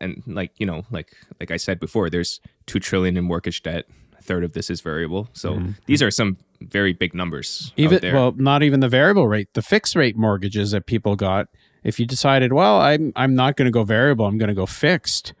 and 0.00 0.22
like, 0.26 0.52
you 0.58 0.66
know, 0.66 0.84
like 0.90 1.16
like 1.40 1.50
I 1.50 1.56
said 1.56 1.80
before, 1.80 2.10
there's 2.10 2.40
2 2.66 2.78
trillion 2.80 3.16
in 3.16 3.24
mortgage 3.24 3.62
debt. 3.62 3.86
A 4.18 4.22
third 4.22 4.44
of 4.44 4.52
this 4.52 4.68
is 4.68 4.80
variable. 4.80 5.28
So 5.32 5.54
mm-hmm. 5.54 5.70
these 5.86 6.02
are 6.02 6.10
some 6.10 6.36
very 6.70 6.92
big 6.92 7.14
numbers. 7.14 7.72
Even 7.76 8.00
well, 8.12 8.32
not 8.36 8.62
even 8.62 8.80
the 8.80 8.88
variable 8.88 9.28
rate, 9.28 9.48
the 9.54 9.62
fixed 9.62 9.96
rate 9.96 10.16
mortgages 10.16 10.70
that 10.72 10.86
people 10.86 11.16
got. 11.16 11.48
If 11.82 12.00
you 12.00 12.06
decided, 12.06 12.52
well, 12.52 12.80
I'm 12.80 13.12
I'm 13.16 13.34
not 13.34 13.56
going 13.56 13.66
to 13.66 13.72
go 13.72 13.84
variable, 13.84 14.26
I'm 14.26 14.38
going 14.38 14.48
to 14.48 14.54
go 14.54 14.66
fixed, 14.66 15.34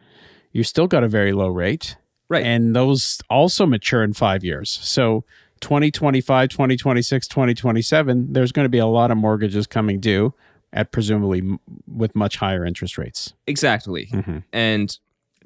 you 0.52 0.62
still 0.62 0.86
got 0.86 1.02
a 1.02 1.08
very 1.08 1.32
low 1.32 1.48
rate. 1.48 1.96
Right. 2.28 2.44
And 2.44 2.74
those 2.74 3.20
also 3.28 3.66
mature 3.66 4.02
in 4.02 4.14
5 4.14 4.44
years. 4.44 4.70
So 4.82 5.24
2025, 5.60 6.48
2026, 6.48 7.28
2027, 7.28 8.32
there's 8.32 8.50
going 8.50 8.64
to 8.64 8.70
be 8.70 8.78
a 8.78 8.86
lot 8.86 9.10
of 9.10 9.18
mortgages 9.18 9.66
coming 9.66 10.00
due 10.00 10.32
at 10.72 10.90
presumably 10.90 11.40
m- 11.40 11.60
with 11.86 12.14
much 12.14 12.36
higher 12.36 12.64
interest 12.64 12.98
rates. 12.98 13.34
Exactly. 13.46 14.06
Mm-hmm. 14.06 14.38
And 14.52 14.98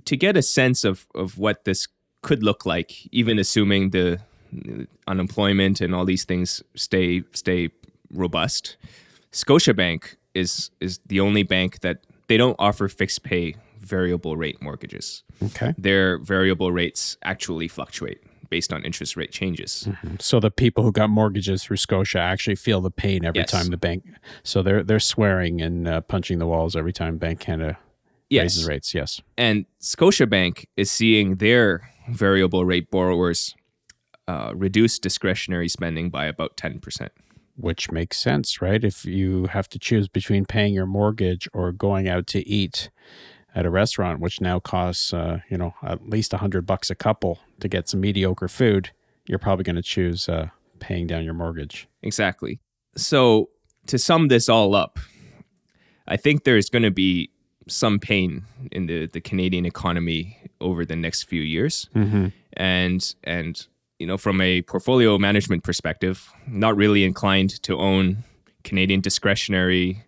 to 0.04 0.16
get 0.16 0.36
a 0.36 0.42
sense 0.42 0.84
of, 0.84 1.06
of 1.14 1.36
what 1.36 1.64
this 1.64 1.88
could 2.22 2.42
look 2.42 2.64
like, 2.64 3.12
even 3.12 3.38
assuming 3.38 3.90
the 3.90 4.20
unemployment 5.06 5.80
and 5.80 5.94
all 5.94 6.04
these 6.04 6.24
things 6.24 6.62
stay 6.74 7.22
stay 7.32 7.70
robust, 8.12 8.76
Scotiabank 9.32 10.16
is 10.34 10.70
is 10.80 11.00
the 11.06 11.20
only 11.20 11.42
bank 11.42 11.80
that 11.80 12.04
they 12.28 12.36
don't 12.36 12.56
offer 12.58 12.88
fixed 12.88 13.22
pay 13.22 13.56
variable 13.78 14.36
rate 14.36 14.60
mortgages. 14.60 15.22
Okay. 15.42 15.74
Their 15.78 16.18
variable 16.18 16.72
rates 16.72 17.16
actually 17.22 17.68
fluctuate 17.68 18.22
based 18.50 18.72
on 18.72 18.82
interest 18.84 19.16
rate 19.16 19.30
changes. 19.30 19.86
Mm-hmm. 19.88 20.16
So 20.20 20.40
the 20.40 20.50
people 20.50 20.82
who 20.82 20.92
got 20.92 21.10
mortgages 21.10 21.64
through 21.64 21.76
Scotia 21.76 22.18
actually 22.18 22.56
feel 22.56 22.80
the 22.80 22.90
pain 22.90 23.24
every 23.24 23.40
yes. 23.40 23.50
time 23.50 23.66
the 23.66 23.76
bank. 23.76 24.04
So 24.42 24.62
they're 24.62 24.82
they're 24.82 25.00
swearing 25.00 25.60
and 25.60 25.88
uh, 25.88 26.00
punching 26.02 26.38
the 26.38 26.46
walls 26.46 26.76
every 26.76 26.92
time 26.92 27.18
Bank 27.18 27.40
Canada 27.40 27.78
yes. 28.30 28.42
raises 28.42 28.66
rates. 28.66 28.94
Yes, 28.94 29.20
and 29.36 29.66
Scotiabank 29.80 30.66
is 30.76 30.90
seeing 30.90 31.36
their 31.36 31.90
variable 32.10 32.64
rate 32.64 32.90
borrowers 32.90 33.54
uh, 34.28 34.52
reduce 34.54 35.00
discretionary 35.00 35.68
spending 35.68 36.10
by 36.10 36.26
about 36.26 36.56
ten 36.56 36.78
percent. 36.78 37.10
Which 37.56 37.90
makes 37.90 38.16
sense, 38.16 38.62
right? 38.62 38.84
If 38.84 39.04
you 39.04 39.46
have 39.46 39.68
to 39.70 39.80
choose 39.80 40.06
between 40.06 40.44
paying 40.44 40.74
your 40.74 40.86
mortgage 40.86 41.48
or 41.52 41.72
going 41.72 42.08
out 42.08 42.28
to 42.28 42.48
eat, 42.48 42.88
at 43.54 43.66
a 43.66 43.70
restaurant, 43.70 44.20
which 44.20 44.40
now 44.40 44.60
costs, 44.60 45.12
uh, 45.12 45.40
you 45.50 45.58
know, 45.58 45.74
at 45.82 46.08
least 46.08 46.32
a 46.32 46.36
hundred 46.36 46.66
bucks 46.66 46.90
a 46.90 46.94
couple 46.94 47.40
to 47.60 47.68
get 47.68 47.88
some 47.88 48.00
mediocre 48.00 48.46
food, 48.48 48.90
you're 49.26 49.38
probably 49.38 49.64
going 49.64 49.76
to 49.76 49.82
choose 49.82 50.28
uh, 50.28 50.48
paying 50.78 51.06
down 51.08 51.24
your 51.24 51.34
mortgage. 51.34 51.88
Exactly. 52.02 52.60
So 52.96 53.48
to 53.86 53.98
sum 53.98 54.28
this 54.28 54.48
all 54.48 54.76
up, 54.76 55.00
I 56.06 56.16
think 56.16 56.44
there's 56.44 56.70
going 56.70 56.84
to 56.84 56.92
be 56.92 57.30
some 57.66 57.98
pain 57.98 58.44
in 58.70 58.86
the, 58.86 59.06
the 59.06 59.20
Canadian 59.20 59.66
economy 59.66 60.38
over 60.60 60.84
the 60.84 60.96
next 60.96 61.24
few 61.24 61.42
years, 61.42 61.88
mm-hmm. 61.94 62.28
and 62.54 63.14
and 63.24 63.66
you 63.98 64.06
know 64.06 64.16
from 64.16 64.40
a 64.40 64.62
portfolio 64.62 65.18
management 65.18 65.64
perspective, 65.64 66.32
not 66.46 66.76
really 66.76 67.04
inclined 67.04 67.62
to 67.62 67.78
own 67.78 68.24
Canadian 68.64 69.00
discretionary 69.00 70.04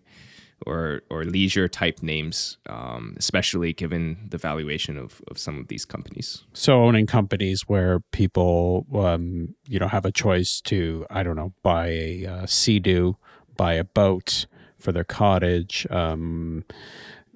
or 0.65 1.01
or 1.09 1.23
leisure 1.23 1.67
type 1.67 2.01
names, 2.01 2.57
um, 2.67 3.15
especially 3.17 3.73
given 3.73 4.17
the 4.29 4.37
valuation 4.37 4.97
of, 4.97 5.21
of 5.27 5.37
some 5.37 5.59
of 5.59 5.67
these 5.67 5.85
companies. 5.85 6.43
So 6.53 6.83
owning 6.83 7.07
companies 7.07 7.63
where 7.67 7.99
people, 8.11 8.85
um, 8.93 9.55
you 9.67 9.79
know, 9.79 9.87
have 9.87 10.05
a 10.05 10.11
choice 10.11 10.61
to, 10.61 11.05
I 11.09 11.23
don't 11.23 11.35
know, 11.35 11.53
buy 11.63 11.87
a 11.87 12.25
uh, 12.25 12.45
Sea-Doo, 12.45 13.17
buy 13.57 13.73
a 13.73 13.83
boat 13.83 14.45
for 14.79 14.91
their 14.91 15.03
cottage, 15.03 15.87
um, 15.89 16.63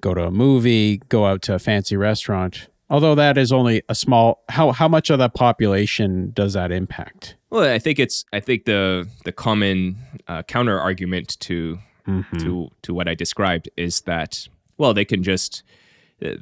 go 0.00 0.14
to 0.14 0.24
a 0.24 0.30
movie, 0.30 0.98
go 1.08 1.26
out 1.26 1.42
to 1.42 1.54
a 1.54 1.58
fancy 1.58 1.96
restaurant. 1.96 2.68
Although 2.88 3.16
that 3.16 3.36
is 3.36 3.50
only 3.50 3.82
a 3.88 3.94
small, 3.94 4.44
how 4.48 4.70
how 4.72 4.86
much 4.86 5.10
of 5.10 5.18
that 5.18 5.34
population 5.34 6.30
does 6.34 6.52
that 6.52 6.70
impact? 6.70 7.36
Well, 7.50 7.72
I 7.72 7.78
think 7.78 7.98
it's 7.98 8.24
I 8.32 8.40
think 8.40 8.64
the 8.64 9.08
the 9.24 9.32
common 9.32 9.96
uh, 10.28 10.42
counter 10.44 10.78
argument 10.78 11.38
to 11.40 11.78
mm-hmm. 12.06 12.36
to 12.38 12.70
to 12.82 12.94
what 12.94 13.08
I 13.08 13.14
described 13.14 13.68
is 13.76 14.02
that 14.02 14.48
well 14.78 14.94
they 14.94 15.04
can 15.04 15.22
just 15.22 15.62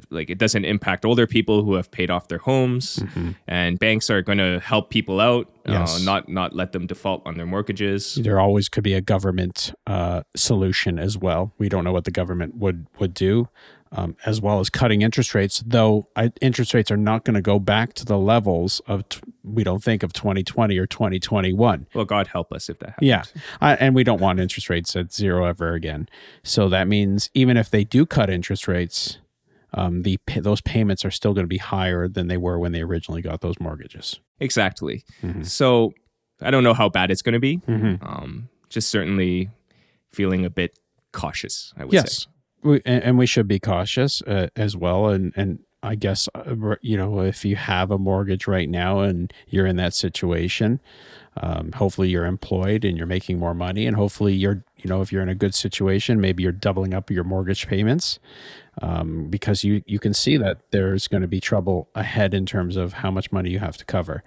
like 0.09 0.29
it 0.29 0.37
doesn't 0.37 0.63
impact 0.65 1.03
older 1.05 1.27
people 1.27 1.63
who 1.63 1.73
have 1.73 1.91
paid 1.91 2.09
off 2.09 2.27
their 2.29 2.37
homes 2.37 2.97
mm-hmm. 2.97 3.31
and 3.47 3.77
banks 3.77 4.09
are 4.09 4.21
going 4.21 4.37
to 4.37 4.59
help 4.59 4.89
people 4.89 5.19
out 5.19 5.51
uh, 5.67 5.73
yes. 5.73 5.99
uh, 5.99 6.03
not 6.03 6.29
not 6.29 6.55
let 6.55 6.71
them 6.71 6.87
default 6.87 7.21
on 7.25 7.35
their 7.35 7.45
mortgages 7.45 8.15
there 8.15 8.39
always 8.39 8.69
could 8.69 8.83
be 8.83 8.93
a 8.93 9.01
government 9.01 9.73
uh, 9.87 10.21
solution 10.35 10.97
as 10.97 11.17
well 11.17 11.53
we 11.57 11.67
don't 11.67 11.83
know 11.83 11.91
what 11.91 12.05
the 12.05 12.11
government 12.11 12.55
would 12.55 12.87
would 12.99 13.13
do 13.13 13.49
um, 13.91 14.15
as 14.25 14.41
well 14.41 14.59
as 14.59 14.69
cutting 14.69 15.01
interest 15.01 15.33
rates, 15.33 15.63
though 15.65 16.07
I, 16.15 16.31
interest 16.41 16.73
rates 16.73 16.91
are 16.91 16.97
not 16.97 17.23
going 17.23 17.35
to 17.35 17.41
go 17.41 17.59
back 17.59 17.93
to 17.93 18.05
the 18.05 18.17
levels 18.17 18.81
of, 18.87 19.07
t- 19.07 19.21
we 19.43 19.63
don't 19.63 19.83
think 19.83 20.03
of 20.03 20.11
2020 20.11 20.77
or 20.77 20.85
2021. 20.85 21.87
Well, 21.93 22.05
God 22.05 22.27
help 22.27 22.51
us 22.51 22.67
if 22.67 22.79
that 22.79 22.89
happens. 22.89 23.07
Yeah. 23.07 23.23
I, 23.61 23.75
and 23.75 23.95
we 23.95 24.03
don't 24.03 24.19
want 24.19 24.39
interest 24.39 24.69
rates 24.69 24.95
at 24.95 25.13
zero 25.13 25.45
ever 25.45 25.73
again. 25.73 26.09
So 26.43 26.67
that 26.69 26.87
means 26.87 27.29
even 27.33 27.55
if 27.57 27.69
they 27.69 27.83
do 27.83 28.05
cut 28.05 28.29
interest 28.29 28.67
rates, 28.67 29.19
um, 29.75 30.01
the 30.01 30.17
those 30.37 30.61
payments 30.61 31.05
are 31.05 31.11
still 31.11 31.33
going 31.33 31.43
to 31.43 31.49
be 31.49 31.57
higher 31.57 32.07
than 32.07 32.27
they 32.27 32.37
were 32.37 32.57
when 32.57 32.71
they 32.71 32.81
originally 32.81 33.21
got 33.21 33.41
those 33.41 33.59
mortgages. 33.59 34.19
Exactly. 34.39 35.03
Mm-hmm. 35.21 35.43
So 35.43 35.93
I 36.41 36.49
don't 36.49 36.63
know 36.63 36.73
how 36.73 36.89
bad 36.89 37.11
it's 37.11 37.21
going 37.21 37.33
to 37.33 37.39
be. 37.39 37.57
Mm-hmm. 37.57 38.05
Um, 38.05 38.49
just 38.69 38.89
certainly 38.89 39.49
feeling 40.11 40.45
a 40.45 40.49
bit 40.49 40.79
cautious. 41.11 41.73
I 41.77 41.85
would 41.85 41.93
yes. 41.93 42.23
say 42.23 42.29
we, 42.63 42.81
and 42.85 43.17
we 43.17 43.25
should 43.25 43.47
be 43.47 43.59
cautious 43.59 44.21
uh, 44.23 44.47
as 44.55 44.75
well. 44.75 45.09
And 45.09 45.33
and 45.35 45.59
I 45.83 45.95
guess 45.95 46.27
uh, 46.33 46.75
you 46.81 46.97
know 46.97 47.19
if 47.21 47.45
you 47.45 47.55
have 47.55 47.91
a 47.91 47.97
mortgage 47.97 48.47
right 48.47 48.69
now 48.69 48.99
and 48.99 49.31
you're 49.47 49.67
in 49.67 49.75
that 49.75 49.93
situation, 49.93 50.79
um, 51.37 51.73
hopefully 51.73 52.09
you're 52.09 52.25
employed 52.25 52.83
and 52.83 52.97
you're 52.97 53.07
making 53.07 53.39
more 53.39 53.53
money, 53.53 53.85
and 53.85 53.95
hopefully 53.95 54.33
you're 54.33 54.63
you 54.85 54.89
know 54.89 55.01
if 55.01 55.11
you're 55.11 55.23
in 55.23 55.29
a 55.29 55.35
good 55.35 55.55
situation, 55.55 56.21
maybe 56.21 56.43
you're 56.43 56.51
doubling 56.51 56.93
up 56.93 57.09
your 57.09 57.23
mortgage 57.23 57.67
payments. 57.67 58.19
Um, 58.81 59.29
because 59.29 59.63
you 59.63 59.81
you 59.85 59.99
can 59.99 60.13
see 60.13 60.37
that 60.37 60.59
there's 60.71 61.07
going 61.07 61.21
to 61.21 61.29
be 61.29 61.39
trouble 61.39 61.89
ahead 61.95 62.33
in 62.33 62.45
terms 62.45 62.75
of 62.75 62.93
how 62.93 63.09
much 63.09 63.31
money 63.31 63.49
you 63.49 63.59
have 63.59 63.77
to 63.77 63.85
cover 63.85 64.21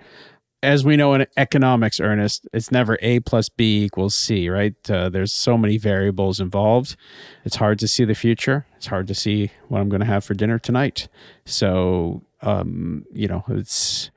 as 0.62 0.84
we 0.84 0.96
know 0.96 1.14
in 1.14 1.26
economics, 1.36 2.00
Ernest, 2.00 2.48
it's 2.52 2.72
never 2.72 2.98
A 3.00 3.20
plus 3.20 3.48
B 3.48 3.84
equals 3.84 4.14
C, 4.14 4.48
right? 4.48 4.74
Uh, 4.90 5.08
there's 5.08 5.32
so 5.32 5.56
many 5.56 5.78
variables 5.78 6.40
involved. 6.40 6.96
It's 7.44 7.56
hard 7.56 7.78
to 7.78 7.88
see 7.88 8.04
the 8.04 8.14
future. 8.14 8.66
It's 8.76 8.86
hard 8.86 9.06
to 9.06 9.14
see 9.14 9.52
what 9.68 9.80
I'm 9.80 9.88
going 9.88 10.00
to 10.00 10.06
have 10.06 10.24
for 10.24 10.34
dinner 10.34 10.58
tonight. 10.58 11.08
So 11.44 12.22
um, 12.42 13.04
you 13.12 13.26
know, 13.28 13.44
it's 13.48 14.10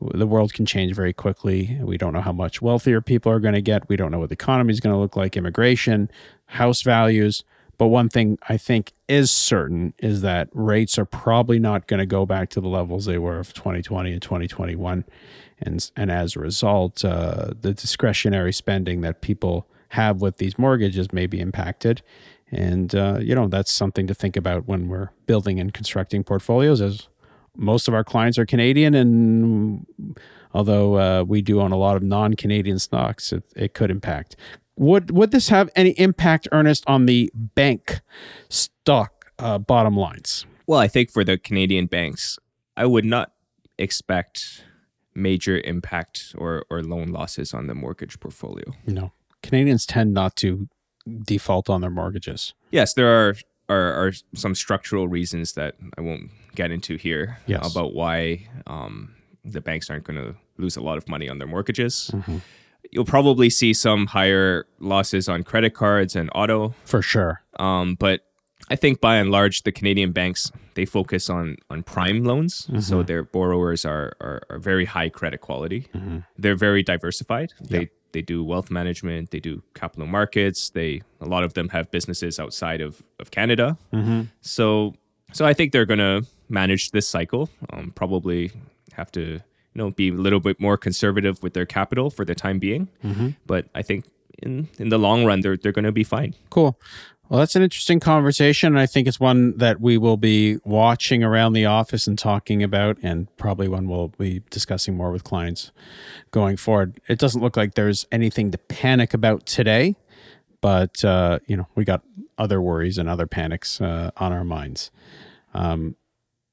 the 0.00 0.26
world 0.26 0.52
can 0.52 0.66
change 0.66 0.94
very 0.94 1.12
quickly. 1.12 1.78
We 1.80 1.96
don't 1.96 2.12
know 2.12 2.20
how 2.20 2.32
much 2.32 2.60
wealthier 2.60 3.00
people 3.00 3.30
are 3.32 3.40
going 3.40 3.54
to 3.54 3.62
get. 3.62 3.88
We 3.88 3.96
don't 3.96 4.10
know 4.10 4.18
what 4.18 4.28
the 4.28 4.34
economy 4.34 4.72
is 4.72 4.80
going 4.80 4.94
to 4.94 5.00
look 5.00 5.16
like, 5.16 5.36
immigration, 5.36 6.10
house 6.46 6.82
values. 6.82 7.44
But 7.78 7.88
one 7.88 8.08
thing 8.08 8.38
I 8.48 8.58
think 8.58 8.92
is 9.08 9.30
certain 9.30 9.94
is 9.98 10.20
that 10.20 10.48
rates 10.52 10.98
are 10.98 11.04
probably 11.04 11.58
not 11.58 11.86
going 11.86 11.98
to 11.98 12.06
go 12.06 12.26
back 12.26 12.50
to 12.50 12.60
the 12.60 12.68
levels 12.68 13.06
they 13.06 13.18
were 13.18 13.38
of 13.38 13.54
2020 13.54 14.12
and 14.12 14.22
2021. 14.22 15.04
And, 15.60 15.90
and 15.96 16.10
as 16.10 16.36
a 16.36 16.40
result, 16.40 17.04
uh, 17.04 17.52
the 17.60 17.72
discretionary 17.72 18.52
spending 18.52 19.00
that 19.00 19.20
people 19.20 19.66
have 19.90 20.20
with 20.20 20.36
these 20.36 20.58
mortgages 20.58 21.12
may 21.12 21.26
be 21.26 21.40
impacted. 21.40 22.02
And, 22.50 22.94
uh, 22.94 23.18
you 23.20 23.34
know, 23.34 23.48
that's 23.48 23.72
something 23.72 24.06
to 24.06 24.14
think 24.14 24.36
about 24.36 24.68
when 24.68 24.88
we're 24.88 25.10
building 25.26 25.58
and 25.58 25.72
constructing 25.72 26.22
portfolios 26.22 26.80
as 26.82 27.08
most 27.56 27.88
of 27.88 27.94
our 27.94 28.04
clients 28.04 28.38
are 28.38 28.46
Canadian. 28.46 28.94
And 28.94 29.86
although 30.54 30.98
uh, 30.98 31.24
we 31.24 31.42
do 31.42 31.60
own 31.60 31.72
a 31.72 31.76
lot 31.76 31.96
of 31.96 32.02
non 32.02 32.34
Canadian 32.34 32.78
stocks, 32.78 33.32
it, 33.32 33.44
it 33.54 33.74
could 33.74 33.90
impact. 33.90 34.36
Would, 34.76 35.10
would 35.10 35.30
this 35.30 35.48
have 35.48 35.70
any 35.76 35.90
impact, 35.90 36.48
Ernest, 36.50 36.84
on 36.86 37.06
the 37.06 37.30
bank 37.34 38.00
stock 38.48 39.30
uh, 39.38 39.58
bottom 39.58 39.96
lines? 39.96 40.46
Well, 40.66 40.78
I 40.78 40.88
think 40.88 41.10
for 41.10 41.24
the 41.24 41.36
Canadian 41.36 41.86
banks, 41.86 42.38
I 42.76 42.86
would 42.86 43.04
not 43.04 43.32
expect 43.78 44.64
major 45.14 45.60
impact 45.64 46.34
or, 46.38 46.64
or 46.70 46.82
loan 46.82 47.08
losses 47.08 47.52
on 47.52 47.66
the 47.66 47.74
mortgage 47.74 48.18
portfolio. 48.18 48.72
No. 48.86 49.12
Canadians 49.42 49.84
tend 49.84 50.14
not 50.14 50.36
to 50.36 50.68
default 51.24 51.68
on 51.68 51.80
their 51.80 51.90
mortgages. 51.90 52.54
Yes, 52.70 52.94
there 52.94 53.08
are 53.08 53.34
are, 53.72 54.06
are 54.06 54.12
some 54.34 54.54
structural 54.54 55.08
reasons 55.08 55.52
that 55.54 55.76
I 55.98 56.00
won't 56.00 56.30
get 56.54 56.70
into 56.70 56.96
here 56.96 57.38
yes. 57.46 57.70
about 57.70 57.94
why 57.94 58.48
um, 58.66 59.14
the 59.44 59.60
banks 59.60 59.90
aren't 59.90 60.04
going 60.04 60.22
to 60.22 60.34
lose 60.58 60.76
a 60.76 60.82
lot 60.82 60.98
of 60.98 61.08
money 61.08 61.28
on 61.28 61.38
their 61.38 61.48
mortgages. 61.48 62.10
Mm-hmm. 62.12 62.38
You'll 62.90 63.04
probably 63.04 63.48
see 63.50 63.72
some 63.72 64.06
higher 64.08 64.66
losses 64.78 65.28
on 65.28 65.42
credit 65.44 65.74
cards 65.74 66.14
and 66.14 66.28
auto 66.34 66.74
for 66.84 67.00
sure. 67.00 67.42
Um, 67.58 67.94
but 67.94 68.20
I 68.68 68.76
think 68.76 69.00
by 69.00 69.16
and 69.16 69.30
large, 69.30 69.62
the 69.62 69.72
Canadian 69.72 70.12
banks 70.12 70.52
they 70.74 70.84
focus 70.84 71.28
on 71.28 71.56
on 71.70 71.82
prime 71.82 72.24
loans, 72.24 72.66
mm-hmm. 72.66 72.80
so 72.80 73.02
their 73.02 73.22
borrowers 73.22 73.84
are, 73.84 74.12
are, 74.20 74.42
are 74.50 74.58
very 74.58 74.84
high 74.84 75.08
credit 75.08 75.40
quality. 75.40 75.88
Mm-hmm. 75.94 76.18
They're 76.38 76.56
very 76.56 76.82
diversified. 76.82 77.52
Yep. 77.60 77.70
They 77.70 77.90
they 78.12 78.22
do 78.22 78.44
wealth 78.44 78.70
management, 78.70 79.30
they 79.30 79.40
do 79.40 79.62
capital 79.74 80.06
markets. 80.06 80.70
They 80.70 81.02
a 81.20 81.26
lot 81.26 81.44
of 81.44 81.54
them 81.54 81.68
have 81.70 81.90
businesses 81.90 82.38
outside 82.38 82.80
of 82.80 83.02
of 83.18 83.30
Canada. 83.30 83.76
Mm-hmm. 83.92 84.22
So 84.40 84.94
so 85.32 85.44
I 85.44 85.52
think 85.54 85.72
they're 85.72 85.86
gonna 85.86 86.22
manage 86.48 86.90
this 86.90 87.08
cycle. 87.08 87.48
Um, 87.72 87.92
probably 87.94 88.52
have 88.92 89.10
to 89.12 89.20
you 89.20 89.40
know 89.74 89.90
be 89.90 90.08
a 90.08 90.12
little 90.12 90.40
bit 90.40 90.60
more 90.60 90.76
conservative 90.76 91.42
with 91.42 91.54
their 91.54 91.66
capital 91.66 92.10
for 92.10 92.24
the 92.24 92.34
time 92.34 92.58
being. 92.58 92.88
Mm-hmm. 93.04 93.30
But 93.46 93.66
I 93.74 93.82
think 93.82 94.04
in 94.42 94.68
in 94.78 94.88
the 94.88 94.98
long 94.98 95.24
run 95.24 95.40
they're 95.40 95.56
they're 95.56 95.72
gonna 95.72 95.92
be 95.92 96.04
fine. 96.04 96.34
Cool. 96.50 96.78
Well, 97.28 97.38
that's 97.38 97.56
an 97.56 97.62
interesting 97.62 97.98
conversation. 97.98 98.74
And 98.74 98.78
I 98.78 98.86
think 98.86 99.08
it's 99.08 99.18
one 99.18 99.56
that 99.56 99.80
we 99.80 99.96
will 99.96 100.18
be 100.18 100.58
watching 100.64 101.24
around 101.24 101.54
the 101.54 101.64
office 101.64 102.06
and 102.06 102.18
talking 102.18 102.62
about, 102.62 102.98
and 103.02 103.34
probably 103.38 103.68
one 103.68 103.88
we'll 103.88 104.08
be 104.08 104.42
discussing 104.50 104.96
more 104.96 105.10
with 105.10 105.24
clients 105.24 105.72
going 106.30 106.56
forward. 106.58 107.00
It 107.08 107.18
doesn't 107.18 107.40
look 107.40 107.56
like 107.56 107.74
there's 107.74 108.04
anything 108.12 108.50
to 108.50 108.58
panic 108.58 109.14
about 109.14 109.46
today, 109.46 109.94
but 110.60 111.02
uh, 111.04 111.38
you 111.46 111.56
know 111.56 111.66
we 111.74 111.84
got 111.84 112.02
other 112.36 112.60
worries 112.60 112.98
and 112.98 113.08
other 113.08 113.26
panics 113.26 113.80
uh, 113.80 114.10
on 114.18 114.32
our 114.32 114.44
minds. 114.44 114.90
Um, 115.54 115.96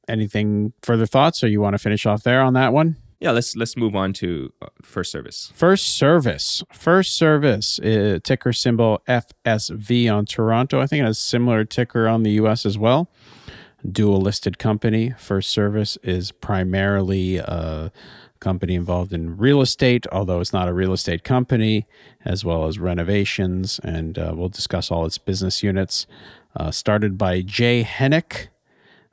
anything 0.07 0.73
further 0.81 1.05
thoughts, 1.05 1.43
or 1.43 1.47
you 1.47 1.59
want 1.59 1.73
to 1.73 1.79
finish 1.79 2.05
off 2.05 2.23
there 2.23 2.41
on 2.41 2.53
that 2.53 2.71
one? 2.71 2.95
Yeah, 3.19 3.31
let's 3.31 3.55
let's 3.55 3.75
move 3.75 3.95
on 3.95 4.13
to 4.13 4.53
uh, 4.61 4.67
first 4.81 5.11
service. 5.11 5.51
First 5.53 5.87
service. 5.97 6.63
First 6.71 7.17
service. 7.17 7.79
Uh, 7.79 8.19
ticker 8.23 8.53
symbol 8.53 9.01
FSV 9.07 10.13
on 10.13 10.25
Toronto. 10.25 10.79
I 10.79 10.87
think 10.87 11.01
it 11.01 11.05
has 11.05 11.19
similar 11.19 11.65
ticker 11.65 12.07
on 12.07 12.23
the 12.23 12.31
U.S. 12.31 12.65
as 12.65 12.77
well. 12.77 13.09
Dual 13.89 14.21
listed 14.21 14.57
company. 14.57 15.13
First 15.17 15.49
service 15.49 15.97
is 16.01 16.31
primarily 16.31 17.37
a 17.37 17.91
company 18.39 18.75
involved 18.75 19.11
in 19.11 19.37
real 19.37 19.61
estate, 19.61 20.07
although 20.11 20.39
it's 20.39 20.53
not 20.53 20.69
a 20.69 20.73
real 20.73 20.93
estate 20.93 21.23
company, 21.25 21.85
as 22.23 22.45
well 22.45 22.65
as 22.67 22.79
renovations, 22.79 23.79
and 23.83 24.17
uh, 24.17 24.33
we'll 24.33 24.49
discuss 24.49 24.91
all 24.91 25.05
its 25.05 25.17
business 25.17 25.61
units. 25.61 26.07
Uh, 26.55 26.71
started 26.71 27.17
by 27.17 27.41
Jay 27.41 27.83
Hennick 27.83 28.47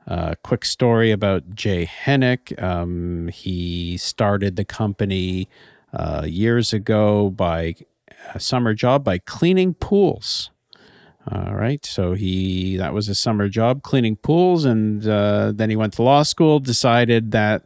uh, 0.07 0.35
quick 0.43 0.63
story 0.63 1.11
about 1.11 1.53
Jay 1.53 1.85
Hennick. 1.85 2.61
Um, 2.61 3.27
he 3.27 3.97
started 3.97 4.55
the 4.55 4.65
company 4.65 5.49
uh, 5.93 6.23
years 6.25 6.73
ago 6.73 7.29
by 7.29 7.75
a 8.33 8.39
summer 8.39 8.73
job 8.73 9.03
by 9.03 9.17
cleaning 9.17 9.73
pools. 9.73 10.49
All 11.29 11.55
right, 11.55 11.85
so 11.85 12.13
he 12.13 12.77
that 12.77 12.93
was 12.93 13.07
his 13.07 13.19
summer 13.19 13.49
job 13.49 13.83
cleaning 13.83 14.15
pools, 14.15 14.63
and 14.63 15.05
uh, 15.05 15.51
then 15.53 15.69
he 15.69 15.75
went 15.75 15.91
to 15.93 16.01
law 16.01 16.23
school. 16.23 16.61
Decided 16.61 17.31
that 17.31 17.65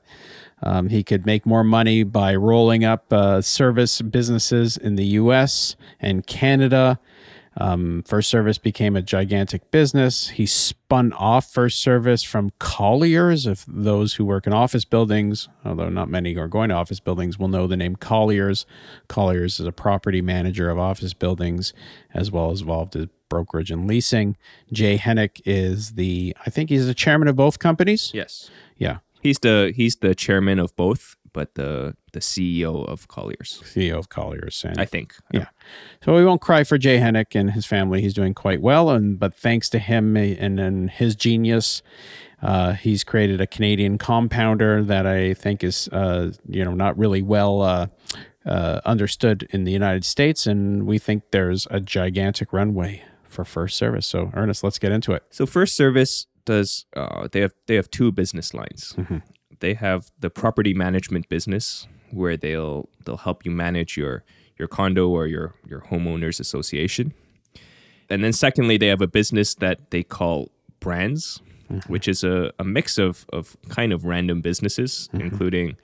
um, 0.63 0.89
he 0.89 1.03
could 1.03 1.27
make 1.27 1.45
more 1.45 1.63
money 1.63 2.01
by 2.01 2.33
rolling 2.33 2.83
up 2.83 3.13
uh, 3.13 3.39
service 3.39 4.01
businesses 4.01 4.77
in 4.77 4.95
the 4.95 5.05
U.S. 5.05 5.75
and 5.99 6.25
Canada 6.25 6.99
um, 7.57 8.03
First 8.03 8.29
Service 8.29 8.57
became 8.57 8.95
a 8.95 9.01
gigantic 9.01 9.71
business. 9.71 10.29
He 10.29 10.45
spun 10.45 11.11
off 11.13 11.51
First 11.51 11.81
Service 11.81 12.23
from 12.23 12.51
Colliers. 12.59 13.45
If 13.45 13.65
those 13.67 14.13
who 14.13 14.25
work 14.25 14.47
in 14.47 14.53
office 14.53 14.85
buildings, 14.85 15.49
although 15.65 15.89
not 15.89 16.09
many 16.09 16.35
are 16.37 16.47
going 16.47 16.69
to 16.69 16.75
office 16.75 17.01
buildings, 17.01 17.37
will 17.37 17.49
know 17.49 17.67
the 17.67 17.75
name 17.75 17.97
Colliers. 17.97 18.65
Colliers 19.09 19.59
is 19.59 19.67
a 19.67 19.71
property 19.73 20.21
manager 20.21 20.69
of 20.69 20.79
office 20.79 21.13
buildings, 21.13 21.73
as 22.13 22.31
well 22.31 22.51
as 22.51 22.61
involved 22.61 22.95
in 22.95 23.09
brokerage 23.27 23.71
and 23.71 23.85
leasing. 23.87 24.37
Jay 24.71 24.97
Hennick 24.97 25.41
is 25.45 25.93
the, 25.93 26.35
I 26.45 26.49
think 26.49 26.69
he's 26.69 26.87
the 26.87 26.93
chairman 26.93 27.27
of 27.27 27.35
both 27.35 27.59
companies. 27.59 28.11
Yes. 28.13 28.49
Yeah. 28.77 28.99
He's 29.21 29.39
the 29.39 29.71
he's 29.75 29.97
the 29.97 30.15
chairman 30.15 30.57
of 30.57 30.75
both 30.75 31.15
but 31.33 31.55
the 31.55 31.95
the 32.13 32.19
CEO 32.19 32.87
of 32.87 33.07
Colliers. 33.07 33.61
CEO 33.63 33.97
of 33.97 34.09
Colliers, 34.09 34.63
and 34.65 34.79
I 34.79 34.85
think. 34.85 35.15
Yeah. 35.31 35.47
So 36.03 36.15
we 36.15 36.25
won't 36.25 36.41
cry 36.41 36.63
for 36.63 36.77
Jay 36.77 36.97
Hennick 36.97 37.35
and 37.39 37.51
his 37.51 37.65
family. 37.65 38.01
He's 38.01 38.13
doing 38.13 38.33
quite 38.33 38.61
well, 38.61 38.89
and 38.89 39.19
but 39.19 39.33
thanks 39.33 39.69
to 39.69 39.79
him 39.79 40.15
and, 40.17 40.59
and 40.59 40.89
his 40.89 41.15
genius, 41.15 41.81
uh, 42.41 42.73
he's 42.73 43.03
created 43.03 43.41
a 43.41 43.47
Canadian 43.47 43.97
compounder 43.97 44.83
that 44.83 45.05
I 45.05 45.33
think 45.33 45.63
is 45.63 45.87
uh, 45.89 46.31
you 46.47 46.63
know 46.63 46.73
not 46.73 46.97
really 46.97 47.21
well. 47.21 47.61
Uh, 47.61 47.87
uh, 48.43 48.81
understood 48.85 49.47
in 49.51 49.65
the 49.65 49.71
United 49.71 50.03
States, 50.03 50.47
and 50.47 50.87
we 50.87 50.97
think 50.97 51.29
there's 51.29 51.67
a 51.69 51.79
gigantic 51.79 52.51
runway 52.51 53.03
for 53.23 53.45
First 53.45 53.77
Service. 53.77 54.07
So, 54.07 54.31
Ernest, 54.33 54.63
let's 54.63 54.79
get 54.79 54.91
into 54.91 55.11
it. 55.11 55.21
So, 55.29 55.45
First 55.45 55.75
Service 55.75 56.25
does 56.43 56.87
uh, 56.95 57.27
they 57.31 57.41
have 57.41 57.53
they 57.67 57.75
have 57.75 57.91
two 57.91 58.11
business 58.11 58.55
lines. 58.55 58.95
Mm-hmm 58.97 59.17
they 59.61 59.75
have 59.75 60.11
the 60.19 60.29
property 60.29 60.73
management 60.73 61.29
business 61.29 61.87
where 62.13 62.37
they'll 62.37 62.89
they'll 63.05 63.17
help 63.17 63.45
you 63.45 63.51
manage 63.51 63.97
your 63.97 64.23
your 64.57 64.67
condo 64.67 65.09
or 65.09 65.27
your 65.27 65.53
your 65.67 65.81
homeowners 65.81 66.39
association. 66.39 67.13
And 68.09 68.23
then 68.23 68.33
secondly, 68.33 68.77
they 68.77 68.87
have 68.87 69.01
a 69.01 69.07
business 69.07 69.55
that 69.55 69.91
they 69.91 70.03
call 70.03 70.51
brands, 70.79 71.41
mm-hmm. 71.71 71.91
which 71.91 72.07
is 72.07 72.23
a, 72.23 72.51
a 72.59 72.63
mix 72.63 72.97
of 72.97 73.25
of 73.31 73.55
kind 73.69 73.93
of 73.93 74.05
random 74.05 74.41
businesses, 74.41 75.09
mm-hmm. 75.13 75.21
including 75.21 75.77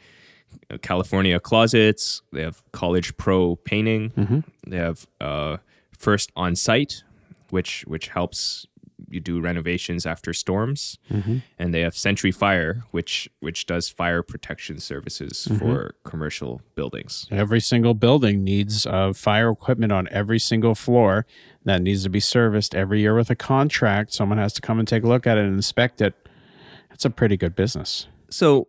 uh, 0.69 0.77
California 0.81 1.39
Closets. 1.39 2.21
They 2.33 2.41
have 2.41 2.61
College 2.71 3.15
Pro 3.17 3.55
Painting. 3.55 4.11
Mm-hmm. 4.11 4.39
They 4.67 4.77
have 4.77 5.07
uh, 5.21 5.57
First 5.97 6.31
On 6.35 6.55
Site, 6.55 7.03
which 7.49 7.83
which 7.87 8.09
helps 8.09 8.67
you 9.09 9.19
do 9.19 9.39
renovations 9.39 10.05
after 10.05 10.33
storms, 10.33 10.97
mm-hmm. 11.09 11.37
and 11.57 11.73
they 11.73 11.81
have 11.81 11.95
Century 11.95 12.31
Fire, 12.31 12.83
which 12.91 13.29
which 13.39 13.65
does 13.65 13.89
fire 13.89 14.23
protection 14.23 14.79
services 14.79 15.47
mm-hmm. 15.49 15.59
for 15.59 15.95
commercial 16.03 16.61
buildings. 16.75 17.27
Every 17.31 17.59
single 17.59 17.93
building 17.93 18.43
needs 18.43 18.85
uh, 18.85 19.13
fire 19.13 19.51
equipment 19.51 19.91
on 19.91 20.07
every 20.11 20.39
single 20.39 20.75
floor 20.75 21.25
that 21.65 21.81
needs 21.81 22.03
to 22.03 22.09
be 22.09 22.19
serviced 22.19 22.73
every 22.73 23.01
year 23.01 23.15
with 23.15 23.29
a 23.29 23.35
contract. 23.35 24.13
Someone 24.13 24.37
has 24.37 24.53
to 24.53 24.61
come 24.61 24.79
and 24.79 24.87
take 24.87 25.03
a 25.03 25.07
look 25.07 25.27
at 25.27 25.37
it 25.37 25.45
and 25.45 25.55
inspect 25.55 26.01
it. 26.01 26.15
It's 26.91 27.05
a 27.05 27.09
pretty 27.09 27.37
good 27.37 27.55
business. 27.55 28.07
So, 28.29 28.67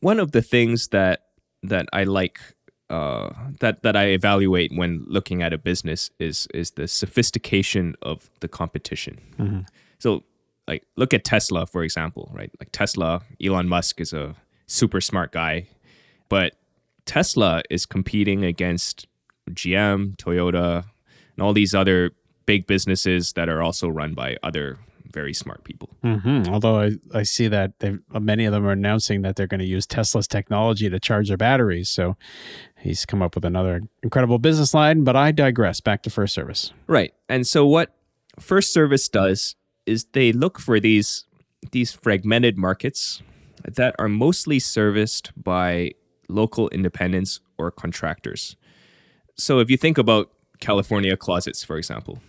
one 0.00 0.20
of 0.20 0.32
the 0.32 0.42
things 0.42 0.88
that 0.88 1.22
that 1.62 1.86
I 1.92 2.04
like 2.04 2.38
uh, 2.88 3.30
that 3.60 3.82
that 3.82 3.96
I 3.96 4.06
evaluate 4.06 4.72
when 4.74 5.04
looking 5.08 5.42
at 5.42 5.52
a 5.52 5.58
business 5.58 6.10
is 6.18 6.46
is 6.54 6.72
the 6.72 6.86
sophistication 6.86 7.96
of 8.02 8.30
the 8.40 8.48
competition. 8.48 9.20
Mm-hmm. 9.38 9.60
So, 9.98 10.22
like, 10.68 10.84
look 10.96 11.12
at 11.12 11.24
Tesla 11.24 11.66
for 11.66 11.82
example, 11.82 12.30
right? 12.32 12.50
Like 12.60 12.70
Tesla, 12.72 13.22
Elon 13.42 13.68
Musk 13.68 14.00
is 14.00 14.12
a 14.12 14.36
super 14.66 15.00
smart 15.00 15.32
guy, 15.32 15.66
but 16.28 16.54
Tesla 17.06 17.62
is 17.70 17.86
competing 17.86 18.44
against 18.44 19.06
GM, 19.50 20.16
Toyota, 20.16 20.84
and 21.36 21.42
all 21.42 21.52
these 21.52 21.74
other 21.74 22.12
big 22.46 22.66
businesses 22.66 23.32
that 23.32 23.48
are 23.48 23.62
also 23.62 23.88
run 23.88 24.14
by 24.14 24.36
other 24.42 24.78
very 25.12 25.34
smart 25.34 25.64
people. 25.64 25.90
Mm-hmm. 26.04 26.52
Although 26.52 26.80
I, 26.80 26.90
I 27.14 27.22
see 27.22 27.48
that 27.48 27.72
many 28.12 28.44
of 28.44 28.52
them 28.52 28.66
are 28.66 28.72
announcing 28.72 29.22
that 29.22 29.36
they're 29.36 29.46
going 29.46 29.60
to 29.60 29.66
use 29.66 29.86
Tesla's 29.86 30.26
technology 30.26 30.88
to 30.90 31.00
charge 31.00 31.28
their 31.28 31.36
batteries. 31.36 31.88
So 31.88 32.16
he's 32.78 33.06
come 33.06 33.22
up 33.22 33.34
with 33.34 33.44
another 33.44 33.82
incredible 34.02 34.38
business 34.38 34.74
line. 34.74 35.04
But 35.04 35.16
I 35.16 35.32
digress. 35.32 35.80
Back 35.80 36.02
to 36.02 36.10
First 36.10 36.34
Service. 36.34 36.72
Right. 36.86 37.12
And 37.28 37.46
so 37.46 37.66
what 37.66 37.94
First 38.38 38.72
Service 38.72 39.08
does 39.08 39.54
is 39.86 40.06
they 40.12 40.32
look 40.32 40.58
for 40.58 40.80
these 40.80 41.24
these 41.72 41.92
fragmented 41.92 42.56
markets 42.56 43.22
that 43.64 43.94
are 43.98 44.08
mostly 44.08 44.58
serviced 44.58 45.32
by 45.42 45.92
local 46.28 46.68
independents 46.68 47.40
or 47.58 47.70
contractors. 47.70 48.56
So 49.36 49.58
if 49.58 49.70
you 49.70 49.76
think 49.76 49.98
about 49.98 50.30
California 50.60 51.16
closets, 51.16 51.64
for 51.64 51.76
example, 51.76 52.20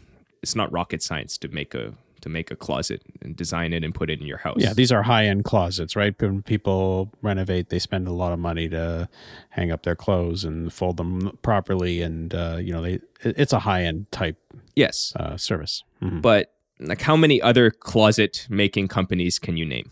it's 0.41 0.55
not 0.55 0.71
rocket 0.71 1.03
science 1.03 1.37
to 1.39 1.47
make 1.49 1.73
a 1.73 1.93
to 2.21 2.29
make 2.29 2.51
a 2.51 2.55
closet 2.55 3.01
and 3.21 3.35
design 3.35 3.73
it 3.73 3.83
and 3.83 3.93
put 3.93 4.09
it 4.09 4.19
in 4.19 4.27
your 4.27 4.37
house. 4.37 4.57
Yeah, 4.59 4.73
these 4.73 4.91
are 4.91 5.03
high 5.03 5.25
end 5.25 5.43
closets, 5.43 5.95
right? 5.95 6.19
When 6.21 6.41
people 6.41 7.11
renovate, 7.21 7.69
they 7.69 7.79
spend 7.79 8.07
a 8.07 8.11
lot 8.11 8.33
of 8.33 8.39
money 8.39 8.67
to 8.69 9.09
hang 9.49 9.71
up 9.71 9.83
their 9.83 9.95
clothes 9.95 10.43
and 10.43 10.71
fold 10.71 10.97
them 10.97 11.37
properly, 11.41 12.01
and 12.01 12.33
uh, 12.33 12.57
you 12.59 12.73
know, 12.73 12.81
they 12.81 12.99
it's 13.21 13.53
a 13.53 13.59
high 13.59 13.83
end 13.83 14.11
type 14.11 14.37
yes 14.75 15.13
uh, 15.15 15.37
service. 15.37 15.83
Mm-hmm. 16.01 16.21
But 16.21 16.53
like, 16.79 17.01
how 17.01 17.15
many 17.15 17.41
other 17.41 17.71
closet 17.71 18.47
making 18.49 18.87
companies 18.87 19.39
can 19.39 19.57
you 19.57 19.65
name? 19.65 19.91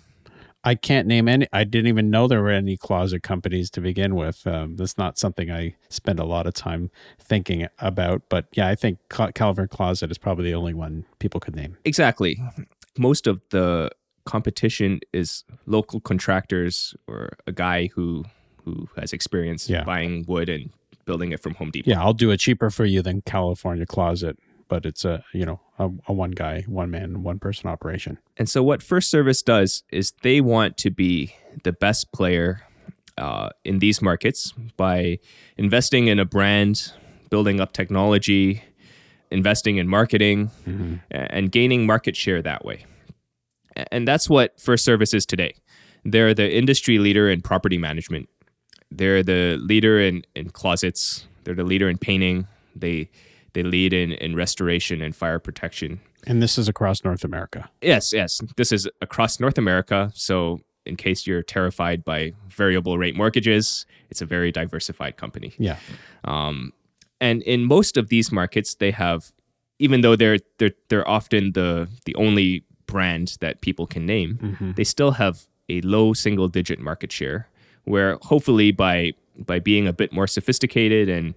I 0.65 0.73
can't 0.73 1.07
name 1.07 1.27
any. 1.27 1.47
I 1.53 1.63
didn't 1.63 1.87
even 1.87 2.09
know 2.09 2.27
there 2.27 2.41
were 2.41 2.49
any 2.49 2.75
closet 2.75 3.21
companies 3.21 3.69
to 3.71 3.81
begin 3.81 4.15
with. 4.15 4.47
Um, 4.47 4.75
that's 4.75 4.97
not 4.97 5.19
something 5.19 5.51
I 5.51 5.75
spend 5.89 6.19
a 6.19 6.25
lot 6.25 6.47
of 6.47 6.55
time 6.55 6.89
thinking 7.19 7.67
about. 7.77 8.23
But 8.29 8.47
yeah, 8.53 8.67
I 8.67 8.73
think 8.73 8.97
Calvert 9.09 9.69
Closet 9.69 10.09
is 10.09 10.17
probably 10.17 10.45
the 10.45 10.55
only 10.55 10.73
one 10.73 11.05
people 11.19 11.39
could 11.39 11.55
name. 11.55 11.77
Exactly. 11.85 12.41
Most 12.97 13.27
of 13.27 13.41
the 13.51 13.91
competition 14.25 15.01
is 15.13 15.43
local 15.67 15.99
contractors 15.99 16.95
or 17.07 17.37
a 17.45 17.51
guy 17.51 17.87
who 17.93 18.25
who 18.63 18.89
has 18.97 19.13
experience 19.13 19.69
yeah. 19.69 19.83
buying 19.83 20.25
wood 20.27 20.49
and 20.49 20.71
building 21.05 21.31
it 21.31 21.39
from 21.39 21.53
Home 21.55 21.69
Depot. 21.69 21.91
Yeah, 21.91 22.01
I'll 22.01 22.13
do 22.13 22.31
it 22.31 22.37
cheaper 22.37 22.71
for 22.71 22.85
you 22.85 23.03
than 23.03 23.21
California 23.21 23.85
Closet 23.85 24.39
but 24.67 24.85
it's 24.85 25.05
a 25.05 25.23
you 25.33 25.45
know 25.45 25.59
a, 25.79 25.89
a, 26.07 26.13
one 26.13 26.31
guy 26.31 26.61
one 26.67 26.89
man 26.89 27.23
one 27.23 27.39
person 27.39 27.69
operation. 27.69 28.17
And 28.37 28.49
so 28.49 28.63
what 28.63 28.81
first 28.81 29.09
service 29.09 29.41
does 29.41 29.83
is 29.91 30.13
they 30.21 30.41
want 30.41 30.77
to 30.77 30.91
be 30.91 31.35
the 31.63 31.73
best 31.73 32.11
player 32.11 32.63
uh, 33.17 33.49
in 33.63 33.79
these 33.79 34.01
markets 34.01 34.53
by 34.77 35.19
investing 35.57 36.07
in 36.07 36.19
a 36.19 36.25
brand 36.25 36.91
building 37.29 37.59
up 37.59 37.73
technology 37.73 38.63
investing 39.31 39.77
in 39.77 39.87
marketing 39.87 40.49
mm-hmm. 40.67 40.95
and 41.11 41.51
gaining 41.51 41.85
market 41.85 42.15
share 42.15 42.41
that 42.41 42.63
way. 42.63 42.85
And 43.91 44.07
that's 44.07 44.29
what 44.29 44.59
first 44.59 44.85
service 44.85 45.13
is 45.13 45.25
today. 45.25 45.53
They're 46.03 46.33
the 46.33 46.49
industry 46.55 46.97
leader 46.99 47.29
in 47.29 47.41
property 47.41 47.77
management. 47.77 48.29
They're 48.91 49.23
the 49.23 49.57
leader 49.57 49.99
in, 49.99 50.23
in 50.35 50.51
closets. 50.51 51.27
They're 51.43 51.55
the 51.55 51.63
leader 51.63 51.89
in 51.89 51.97
painting. 51.97 52.47
They 52.75 53.09
they 53.55 53.63
lead 53.63 53.93
in, 53.93 54.11
in 54.11 54.35
restoration 54.35 55.01
and 55.01 55.15
fire 55.15 55.39
protection. 55.39 56.01
And 56.27 56.43
this 56.43 56.57
is 56.57 56.67
across 56.67 57.03
North 57.03 57.23
America. 57.23 57.69
Yes, 57.81 58.13
yes. 58.13 58.41
This 58.57 58.71
is 58.71 58.87
across 59.01 59.39
North 59.39 59.57
America. 59.57 60.11
So, 60.13 60.59
in 60.85 60.97
case 60.97 61.25
you're 61.25 61.41
terrified 61.41 62.05
by 62.05 62.33
variable 62.47 62.99
rate 62.99 63.15
mortgages, 63.15 63.87
it's 64.11 64.21
a 64.21 64.25
very 64.25 64.51
diversified 64.51 65.17
company. 65.17 65.53
Yeah. 65.57 65.77
Um, 66.25 66.73
and 67.19 67.41
in 67.41 67.65
most 67.65 67.97
of 67.97 68.09
these 68.09 68.31
markets, 68.31 68.75
they 68.75 68.91
have, 68.91 69.31
even 69.79 70.01
though 70.01 70.15
they're 70.15 70.37
they're 70.59 70.73
they're 70.89 71.07
often 71.07 71.53
the 71.53 71.87
the 72.05 72.13
only 72.15 72.65
brand 72.85 73.37
that 73.39 73.61
people 73.61 73.87
can 73.87 74.05
name, 74.05 74.37
mm-hmm. 74.41 74.71
they 74.73 74.83
still 74.83 75.11
have 75.11 75.47
a 75.69 75.81
low 75.81 76.13
single 76.13 76.49
digit 76.49 76.79
market 76.79 77.11
share. 77.11 77.47
Where 77.85 78.17
hopefully 78.21 78.71
by 78.71 79.13
by 79.37 79.59
being 79.59 79.87
a 79.87 79.93
bit 79.93 80.11
more 80.11 80.27
sophisticated 80.27 81.07
and 81.09 81.35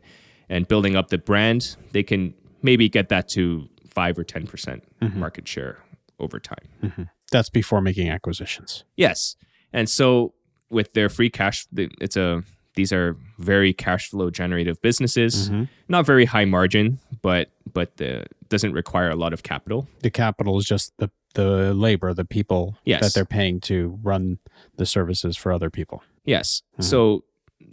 and 0.48 0.66
building 0.66 0.96
up 0.96 1.08
the 1.08 1.18
brand, 1.18 1.76
they 1.92 2.02
can 2.02 2.34
maybe 2.62 2.88
get 2.88 3.08
that 3.08 3.28
to 3.28 3.68
five 3.88 4.18
or 4.18 4.24
10% 4.24 4.80
mm-hmm. 5.02 5.18
market 5.18 5.46
share 5.46 5.78
over 6.18 6.38
time. 6.38 6.68
Mm-hmm. 6.82 7.02
That's 7.30 7.50
before 7.50 7.80
making 7.80 8.08
acquisitions. 8.10 8.84
Yes. 8.96 9.36
And 9.72 9.88
so 9.88 10.34
with 10.70 10.92
their 10.94 11.08
free 11.08 11.30
cash, 11.30 11.66
it's 11.76 12.16
a, 12.16 12.42
these 12.74 12.92
are 12.92 13.16
very 13.38 13.72
cash 13.72 14.08
flow 14.08 14.30
generative 14.30 14.80
businesses, 14.80 15.50
mm-hmm. 15.50 15.64
not 15.88 16.06
very 16.06 16.24
high 16.24 16.44
margin, 16.44 17.00
but, 17.22 17.50
but 17.72 17.96
the, 17.96 18.24
doesn't 18.48 18.72
require 18.72 19.10
a 19.10 19.16
lot 19.16 19.32
of 19.32 19.42
capital. 19.42 19.88
The 20.00 20.10
capital 20.10 20.58
is 20.58 20.64
just 20.64 20.92
the, 20.98 21.10
the 21.34 21.74
labor, 21.74 22.14
the 22.14 22.24
people 22.24 22.78
yes. 22.84 23.02
that 23.02 23.14
they're 23.14 23.24
paying 23.24 23.60
to 23.62 23.98
run 24.02 24.38
the 24.76 24.86
services 24.86 25.36
for 25.36 25.52
other 25.52 25.70
people. 25.70 26.02
Yes. 26.24 26.62
Mm-hmm. 26.74 26.82
So 26.82 27.24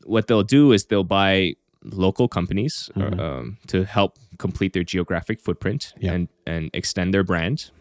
what 0.05 0.27
they'll 0.27 0.43
do 0.43 0.71
is 0.71 0.85
they'll 0.85 1.03
buy 1.03 1.55
local 1.91 2.27
companies 2.27 2.89
uh, 2.95 2.99
mm-hmm. 2.99 3.19
um, 3.19 3.57
to 3.67 3.85
help 3.85 4.17
complete 4.37 4.73
their 4.73 4.83
geographic 4.83 5.39
footprint 5.39 5.93
yeah. 5.99 6.13
and 6.13 6.27
and 6.45 6.69
extend 6.73 7.13
their 7.13 7.23
brand. 7.23 7.71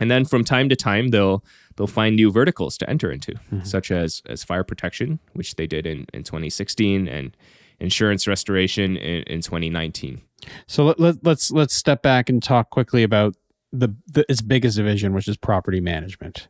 And 0.00 0.10
then 0.10 0.24
from 0.24 0.44
time 0.44 0.68
to 0.68 0.76
time, 0.76 1.08
they'll 1.08 1.44
they'll 1.76 1.86
find 1.86 2.16
new 2.16 2.30
verticals 2.30 2.78
to 2.78 2.88
enter 2.88 3.10
into, 3.10 3.32
mm-hmm. 3.32 3.64
such 3.64 3.90
as 3.90 4.22
as 4.26 4.44
fire 4.44 4.64
protection, 4.64 5.18
which 5.32 5.56
they 5.56 5.66
did 5.66 5.86
in, 5.86 6.06
in 6.14 6.22
2016, 6.22 7.08
and 7.08 7.36
insurance 7.80 8.26
restoration 8.26 8.96
in, 8.96 9.22
in 9.24 9.40
2019. 9.40 10.22
So 10.66 10.84
let, 10.84 11.00
let, 11.00 11.16
let's 11.24 11.50
let's 11.50 11.74
step 11.74 12.02
back 12.02 12.28
and 12.28 12.42
talk 12.42 12.70
quickly 12.70 13.02
about 13.02 13.34
the, 13.72 13.94
the 14.06 14.24
its 14.28 14.40
biggest 14.40 14.76
division, 14.76 15.12
which 15.12 15.28
is 15.28 15.36
property 15.36 15.80
management. 15.80 16.48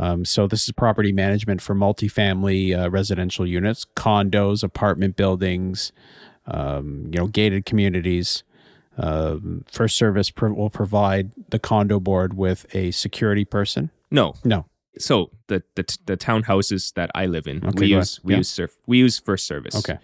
Um, 0.00 0.24
so 0.24 0.46
this 0.46 0.64
is 0.64 0.72
property 0.72 1.12
management 1.12 1.60
for 1.60 1.74
multifamily 1.74 2.76
uh, 2.76 2.90
residential 2.90 3.46
units, 3.46 3.84
condos, 3.94 4.62
apartment 4.62 5.14
buildings, 5.14 5.92
um, 6.46 7.10
you 7.12 7.18
know, 7.18 7.26
gated 7.26 7.66
communities. 7.66 8.42
Um, 8.96 9.64
First 9.70 9.96
Service 9.96 10.30
pro- 10.30 10.54
will 10.54 10.70
provide 10.70 11.32
the 11.50 11.58
condo 11.58 12.00
board 12.00 12.34
with 12.34 12.66
a 12.74 12.92
security 12.92 13.44
person. 13.44 13.90
No, 14.10 14.34
no. 14.42 14.64
So 14.98 15.30
the 15.48 15.62
the, 15.74 15.84
the 16.06 16.16
townhouses 16.16 16.94
that 16.94 17.10
I 17.14 17.26
live 17.26 17.46
in, 17.46 17.64
okay, 17.64 17.80
we 17.80 17.86
use 17.88 18.20
we 18.24 18.32
yeah. 18.32 18.38
use 18.38 18.48
surf, 18.48 18.76
we 18.86 18.98
use 18.98 19.18
First 19.18 19.46
Service. 19.46 19.76
Okay, 19.76 19.98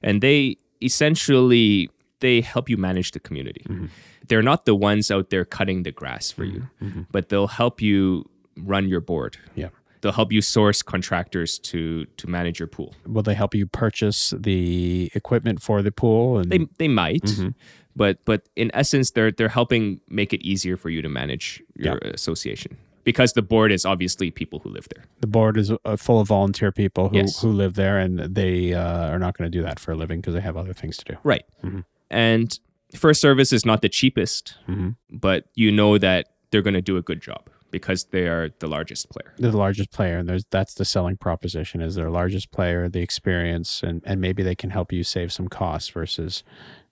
and 0.00 0.22
they 0.22 0.58
essentially 0.80 1.90
they 2.20 2.40
help 2.40 2.68
you 2.70 2.76
manage 2.76 3.10
the 3.10 3.20
community. 3.20 3.64
Mm-hmm. 3.68 3.86
They're 4.28 4.42
not 4.42 4.64
the 4.64 4.74
ones 4.74 5.10
out 5.10 5.30
there 5.30 5.44
cutting 5.44 5.82
the 5.82 5.92
grass 5.92 6.30
for 6.30 6.44
mm-hmm. 6.44 6.54
you, 6.54 6.68
mm-hmm. 6.82 7.02
but 7.10 7.28
they'll 7.28 7.48
help 7.48 7.82
you 7.82 8.30
run 8.56 8.88
your 8.88 9.00
board. 9.00 9.36
Yeah. 9.54 9.68
They'll 10.00 10.12
help 10.12 10.32
you 10.32 10.42
source 10.42 10.82
contractors 10.82 11.58
to 11.60 12.04
to 12.04 12.26
manage 12.26 12.58
your 12.58 12.68
pool. 12.68 12.94
Will 13.06 13.22
they 13.22 13.32
help 13.32 13.54
you 13.54 13.66
purchase 13.66 14.34
the 14.36 15.10
equipment 15.14 15.62
for 15.62 15.80
the 15.80 15.90
pool? 15.90 16.38
And 16.38 16.52
they 16.52 16.66
they 16.76 16.88
might, 16.88 17.22
mm-hmm. 17.22 17.48
but 17.96 18.18
but 18.26 18.46
in 18.54 18.70
essence, 18.74 19.12
they're 19.12 19.30
they're 19.30 19.48
helping 19.48 20.00
make 20.08 20.34
it 20.34 20.42
easier 20.42 20.76
for 20.76 20.90
you 20.90 21.00
to 21.00 21.08
manage 21.08 21.62
your 21.74 21.98
yeah. 22.04 22.10
association 22.10 22.76
because 23.04 23.34
the 23.34 23.42
board 23.42 23.70
is 23.70 23.84
obviously 23.84 24.30
people 24.30 24.58
who 24.58 24.70
live 24.70 24.88
there. 24.94 25.04
The 25.20 25.26
board 25.26 25.56
is 25.56 25.72
uh, 25.84 25.96
full 25.96 26.20
of 26.20 26.28
volunteer 26.28 26.72
people 26.72 27.10
who, 27.10 27.16
yes. 27.16 27.40
who 27.40 27.48
live 27.48 27.74
there, 27.74 27.98
and 27.98 28.18
they 28.18 28.74
uh, 28.74 29.08
are 29.08 29.18
not 29.18 29.38
going 29.38 29.50
to 29.50 29.56
do 29.58 29.62
that 29.62 29.78
for 29.78 29.92
a 29.92 29.94
living 29.94 30.20
because 30.20 30.34
they 30.34 30.40
have 30.40 30.56
other 30.56 30.72
things 30.72 30.96
to 30.98 31.04
do. 31.12 31.18
Right. 31.22 31.44
Mm-hmm. 31.62 31.80
And 32.10 32.58
first 32.94 33.20
service 33.20 33.52
is 33.52 33.64
not 33.64 33.82
the 33.82 33.88
cheapest, 33.88 34.56
mm-hmm. 34.68 34.90
but 35.10 35.46
you 35.54 35.70
know 35.70 35.98
that 35.98 36.28
they're 36.50 36.62
going 36.62 36.74
to 36.74 36.82
do 36.82 36.96
a 36.96 37.02
good 37.02 37.20
job 37.20 37.48
because 37.74 38.04
they 38.04 38.28
are 38.28 38.50
the 38.60 38.68
largest 38.68 39.10
player. 39.10 39.34
They're 39.36 39.50
the 39.50 39.56
largest 39.56 39.90
player, 39.90 40.18
and 40.18 40.28
there's 40.28 40.44
that's 40.50 40.74
the 40.74 40.84
selling 40.84 41.16
proposition: 41.16 41.82
is 41.82 41.96
their 41.96 42.08
largest 42.08 42.52
player, 42.52 42.88
the 42.88 43.00
experience, 43.00 43.82
and 43.82 44.00
and 44.04 44.20
maybe 44.20 44.44
they 44.44 44.54
can 44.54 44.70
help 44.70 44.92
you 44.92 45.02
save 45.02 45.32
some 45.32 45.48
costs 45.48 45.88
versus 45.88 46.44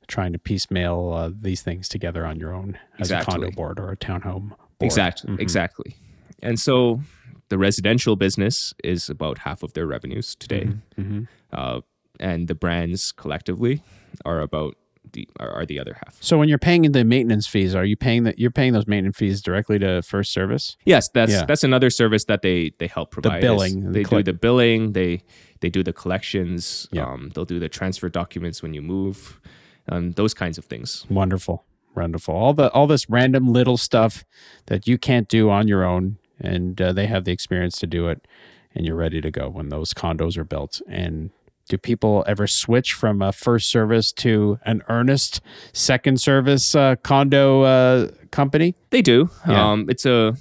trying 0.08 0.32
to 0.32 0.40
piecemeal 0.40 1.12
uh, 1.12 1.30
these 1.32 1.62
things 1.62 1.88
together 1.88 2.26
on 2.26 2.40
your 2.40 2.52
own 2.52 2.76
as 2.98 3.12
exactly. 3.12 3.34
a 3.34 3.38
condo 3.38 3.50
board 3.54 3.78
or 3.78 3.92
a 3.92 3.96
townhome. 3.96 4.48
Board. 4.48 4.58
Exactly, 4.80 5.30
mm-hmm. 5.30 5.40
exactly. 5.40 5.94
And 6.42 6.58
so 6.58 7.00
the 7.48 7.58
residential 7.58 8.16
business 8.16 8.74
is 8.82 9.08
about 9.08 9.38
half 9.38 9.62
of 9.62 9.74
their 9.74 9.86
revenues 9.86 10.34
today, 10.34 10.64
mm-hmm. 10.64 11.00
mm-hmm. 11.00 11.22
Uh, 11.52 11.80
and 12.18 12.48
the 12.48 12.56
brands 12.56 13.12
collectively 13.12 13.82
are 14.24 14.40
about 14.40 14.74
the 15.12 15.28
are, 15.40 15.50
are, 15.50 15.66
the 15.66 15.78
other 15.78 15.98
half. 16.04 16.16
So 16.20 16.38
when 16.38 16.48
you're 16.48 16.58
paying 16.58 16.90
the 16.92 17.04
maintenance 17.04 17.46
fees, 17.46 17.74
are 17.74 17.84
you 17.84 17.96
paying 17.96 18.24
that 18.24 18.38
you're 18.38 18.50
paying 18.50 18.72
those 18.72 18.86
maintenance 18.86 19.16
fees 19.16 19.42
directly 19.42 19.78
to 19.78 20.02
First 20.02 20.32
Service? 20.32 20.76
Yes, 20.84 21.08
that's 21.08 21.32
yeah. 21.32 21.44
that's 21.44 21.64
another 21.64 21.90
service 21.90 22.24
that 22.24 22.42
they 22.42 22.72
they 22.78 22.86
help 22.86 23.10
provide. 23.10 23.42
The 23.42 23.46
billing, 23.46 23.92
they 23.92 24.04
do 24.04 24.22
the 24.22 24.32
billing. 24.32 24.92
They 24.92 25.22
they 25.60 25.70
do 25.70 25.82
the 25.82 25.92
collections. 25.92 26.88
Yeah. 26.92 27.04
Um, 27.04 27.30
they'll 27.34 27.44
do 27.44 27.58
the 27.58 27.68
transfer 27.68 28.08
documents 28.08 28.62
when 28.62 28.74
you 28.74 28.82
move. 28.82 29.40
Um, 29.88 30.12
those 30.12 30.34
kinds 30.34 30.58
of 30.58 30.64
things. 30.66 31.06
Wonderful, 31.10 31.64
wonderful. 31.94 32.34
All 32.34 32.54
the 32.54 32.70
all 32.72 32.86
this 32.86 33.10
random 33.10 33.52
little 33.52 33.76
stuff 33.76 34.24
that 34.66 34.86
you 34.86 34.98
can't 34.98 35.28
do 35.28 35.50
on 35.50 35.66
your 35.66 35.84
own, 35.84 36.18
and 36.40 36.80
uh, 36.80 36.92
they 36.92 37.06
have 37.06 37.24
the 37.24 37.32
experience 37.32 37.78
to 37.78 37.86
do 37.86 38.08
it, 38.08 38.26
and 38.74 38.86
you're 38.86 38.96
ready 38.96 39.20
to 39.20 39.30
go 39.30 39.48
when 39.48 39.70
those 39.70 39.92
condos 39.92 40.36
are 40.36 40.44
built. 40.44 40.80
And 40.88 41.30
do 41.72 41.78
people 41.78 42.22
ever 42.26 42.46
switch 42.46 42.92
from 42.92 43.22
a 43.22 43.32
first 43.32 43.70
service 43.70 44.12
to 44.12 44.58
an 44.66 44.82
Ernest 44.90 45.40
second 45.72 46.20
service 46.20 46.74
uh, 46.74 46.96
condo 46.96 47.62
uh, 47.62 48.08
company? 48.30 48.74
They 48.90 49.00
do. 49.00 49.30
Yeah. 49.48 49.70
Um, 49.70 49.86
it's 49.88 50.04
a 50.04 50.36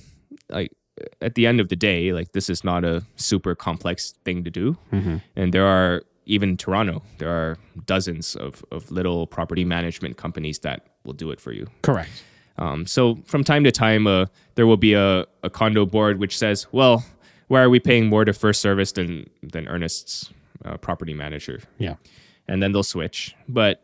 like 0.50 0.74
at 1.22 1.36
the 1.36 1.48
end 1.48 1.62
of 1.62 1.70
the 1.70 1.78
day, 1.78 2.12
like 2.12 2.34
this 2.34 2.50
is 2.50 2.65
not 2.65 2.84
a 2.84 3.04
super 3.15 3.56
complex 3.56 4.13
thing 4.26 4.44
to 4.44 4.52
do, 4.52 4.78
and 5.38 5.54
there 5.54 5.65
are 5.65 6.04
even 6.26 6.50
in 6.50 6.58
Toronto, 6.58 7.02
there 7.20 7.30
are 7.30 7.58
dozens 7.86 8.36
of 8.36 8.65
of 8.70 8.91
little 8.91 9.26
property 9.26 9.63
management 9.63 10.17
companies 10.17 10.60
that 10.60 10.88
will 11.06 11.13
do 11.13 11.32
it 11.32 11.39
for 11.39 11.54
you. 11.54 11.65
Correct. 11.82 12.12
Um, 12.58 12.86
so 12.86 13.20
from 13.26 13.46
time 13.46 13.63
to 13.63 13.72
time, 13.72 14.06
uh, 14.06 14.26
there 14.56 14.67
will 14.67 14.76
be 14.76 14.96
a, 14.96 15.26
a 15.44 15.50
condo 15.50 15.86
board 15.86 16.20
which 16.20 16.38
says, 16.38 16.67
"Well, 16.74 17.06
why 17.48 17.62
are 17.62 17.70
we 17.70 17.80
paying 17.80 18.08
more 18.08 18.26
to 18.26 18.34
First 18.34 18.60
Service 18.60 18.91
than 18.91 19.30
than 19.41 19.70
Ernest's 19.70 20.30
uh, 20.65 20.78
property 20.78 21.13
manager?" 21.13 21.62
Yeah. 21.78 21.95
and 22.47 22.62
then 22.62 22.71
they'll 22.71 22.84
switch. 22.84 23.36
But 23.47 23.84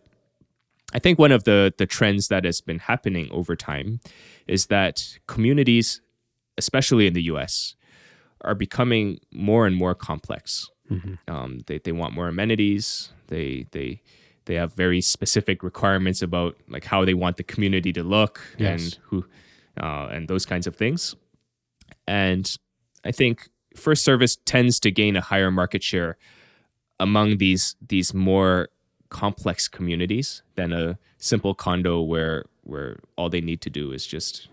I 0.94 1.00
think 1.00 1.20
one 1.20 1.32
of 1.32 1.44
the 1.44 1.74
the 1.78 1.86
trends 1.86 2.28
that 2.30 2.44
has 2.46 2.62
been 2.62 2.80
happening 2.80 3.28
over 3.32 3.56
time 3.56 4.00
is 4.48 4.68
that 4.68 5.20
communities, 5.28 6.02
especially 6.58 7.08
in 7.08 7.14
the 7.14 7.24
U.S., 7.24 7.76
are 8.42 8.56
becoming 8.56 9.20
more 9.32 9.68
and 9.68 9.76
more 9.76 9.96
complex. 9.96 10.70
Um, 11.28 11.60
they 11.68 11.80
they 11.80 11.92
want 11.92 12.14
more 12.14 12.30
amenities. 12.30 13.12
They 13.28 13.66
they 13.72 14.02
they 14.46 14.56
have 14.56 14.74
very 14.74 15.02
specific 15.02 15.62
requirements 15.62 16.22
about 16.22 16.56
like 16.70 16.86
how 16.86 17.04
they 17.04 17.14
want 17.14 17.36
the 17.36 17.44
community 17.44 17.92
to 17.92 18.04
look 18.04 18.40
Yes. 18.58 18.82
and 18.82 18.98
who 19.04 19.26
uh, 19.82 20.08
and 20.16 20.30
those 20.30 20.46
kinds 20.46 20.66
of 20.68 20.76
things. 20.78 21.16
And 22.08 22.56
I 23.04 23.12
think 23.12 23.50
First 23.76 24.04
Service 24.06 24.38
tends 24.46 24.80
to 24.80 24.92
gain 24.92 25.16
a 25.18 25.22
higher 25.22 25.52
market 25.52 25.84
share 25.84 26.18
among 27.00 27.38
these 27.38 27.76
these 27.86 28.14
more 28.14 28.70
complex 29.10 29.68
communities 29.68 30.42
than 30.56 30.74
a 30.74 30.98
simple 31.18 31.54
condo 31.54 32.02
where 32.02 32.46
where 32.64 33.00
all 33.16 33.30
they 33.30 33.42
need 33.42 33.62
to 33.62 33.70
do 33.70 33.92
is 33.92 34.06
just 34.06 34.50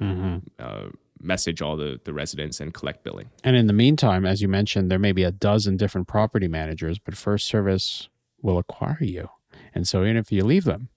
uh, 0.58 0.86
message 1.20 1.60
all 1.60 1.76
the, 1.76 2.00
the 2.04 2.12
residents 2.12 2.60
and 2.60 2.72
collect 2.72 3.02
billing. 3.02 3.30
And 3.42 3.56
in 3.56 3.66
the 3.66 3.72
meantime, 3.72 4.24
as 4.24 4.40
you 4.40 4.48
mentioned, 4.48 4.90
there 4.90 4.98
may 4.98 5.12
be 5.12 5.24
a 5.24 5.32
dozen 5.32 5.76
different 5.76 6.06
property 6.06 6.46
managers, 6.46 6.98
but 6.98 7.16
First 7.16 7.46
Service 7.46 8.08
will 8.40 8.58
acquire 8.58 8.98
you. 9.00 9.30
And 9.74 9.88
so, 9.88 10.02
even 10.02 10.16
if 10.16 10.30
you 10.30 10.44
leave 10.44 10.64
them, 10.64 10.90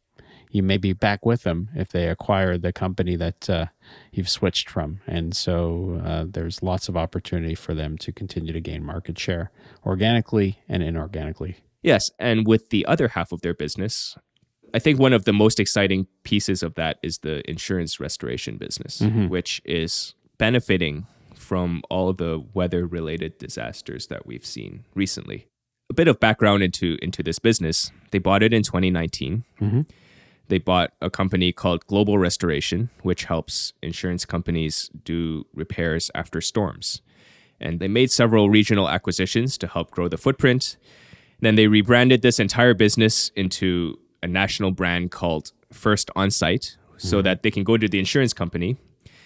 you 0.51 0.63
may 0.63 0.77
be 0.77 0.93
back 0.93 1.25
with 1.25 1.43
them 1.43 1.69
if 1.75 1.89
they 1.89 2.07
acquire 2.07 2.57
the 2.57 2.73
company 2.73 3.15
that 3.15 3.49
uh, 3.49 3.65
you've 4.11 4.29
switched 4.29 4.69
from. 4.69 5.01
And 5.07 5.35
so, 5.35 6.01
uh, 6.03 6.25
there's 6.27 6.63
lots 6.63 6.87
of 6.89 6.97
opportunity 6.97 7.55
for 7.55 7.73
them 7.73 7.97
to 7.99 8.11
continue 8.11 8.53
to 8.53 8.61
gain 8.61 8.83
market 8.83 9.19
share 9.19 9.51
organically 9.85 10.59
and 10.69 10.81
inorganically. 10.83 11.55
Yes, 11.83 12.11
and 12.19 12.47
with 12.47 12.69
the 12.69 12.85
other 12.85 13.09
half 13.09 13.31
of 13.31 13.41
their 13.41 13.53
business, 13.53 14.17
I 14.73 14.79
think 14.79 14.99
one 14.99 15.13
of 15.13 15.25
the 15.25 15.33
most 15.33 15.59
exciting 15.59 16.07
pieces 16.23 16.61
of 16.63 16.75
that 16.75 16.97
is 17.01 17.19
the 17.19 17.47
insurance 17.49 17.99
restoration 17.99 18.57
business, 18.57 18.99
which 19.29 19.61
is 19.63 20.13
benefiting 20.37 21.05
from 21.35 21.81
all 21.89 22.11
the 22.13 22.43
weather 22.53 22.85
related 22.85 23.37
disasters 23.37 24.07
that 24.07 24.25
we've 24.25 24.45
seen 24.45 24.83
recently. 24.95 25.47
A 25.89 25.93
bit 25.93 26.07
of 26.09 26.19
background 26.19 26.63
into 26.63 26.97
into 27.01 27.23
this 27.23 27.39
business. 27.39 27.91
They 28.11 28.19
bought 28.19 28.43
it 28.43 28.53
in 28.53 28.63
2019. 28.63 29.45
They 30.49 30.59
bought 30.59 30.93
a 31.01 31.09
company 31.09 31.51
called 31.51 31.85
Global 31.87 32.17
Restoration, 32.17 32.89
which 33.01 33.25
helps 33.25 33.73
insurance 33.81 34.25
companies 34.25 34.89
do 35.03 35.45
repairs 35.53 36.09
after 36.15 36.39
storms. 36.41 37.01
And 37.59 37.79
they 37.79 37.87
made 37.87 38.11
several 38.11 38.49
regional 38.49 38.87
acquisitions 38.89 39.57
to 39.57 39.67
help 39.67 39.91
grow 39.91 40.07
the 40.07 40.17
footprint. 40.17 40.77
Then 41.39 41.55
they 41.55 41.67
rebranded 41.67 42.21
this 42.21 42.39
entire 42.39 42.73
business 42.73 43.29
into 43.35 43.99
a 44.23 44.27
national 44.27 44.71
brand 44.71 45.11
called 45.11 45.51
First 45.71 46.09
Onsite 46.15 46.77
so 46.97 47.21
that 47.21 47.43
they 47.43 47.51
can 47.51 47.63
go 47.63 47.77
to 47.77 47.87
the 47.87 47.99
insurance 47.99 48.33
company 48.33 48.77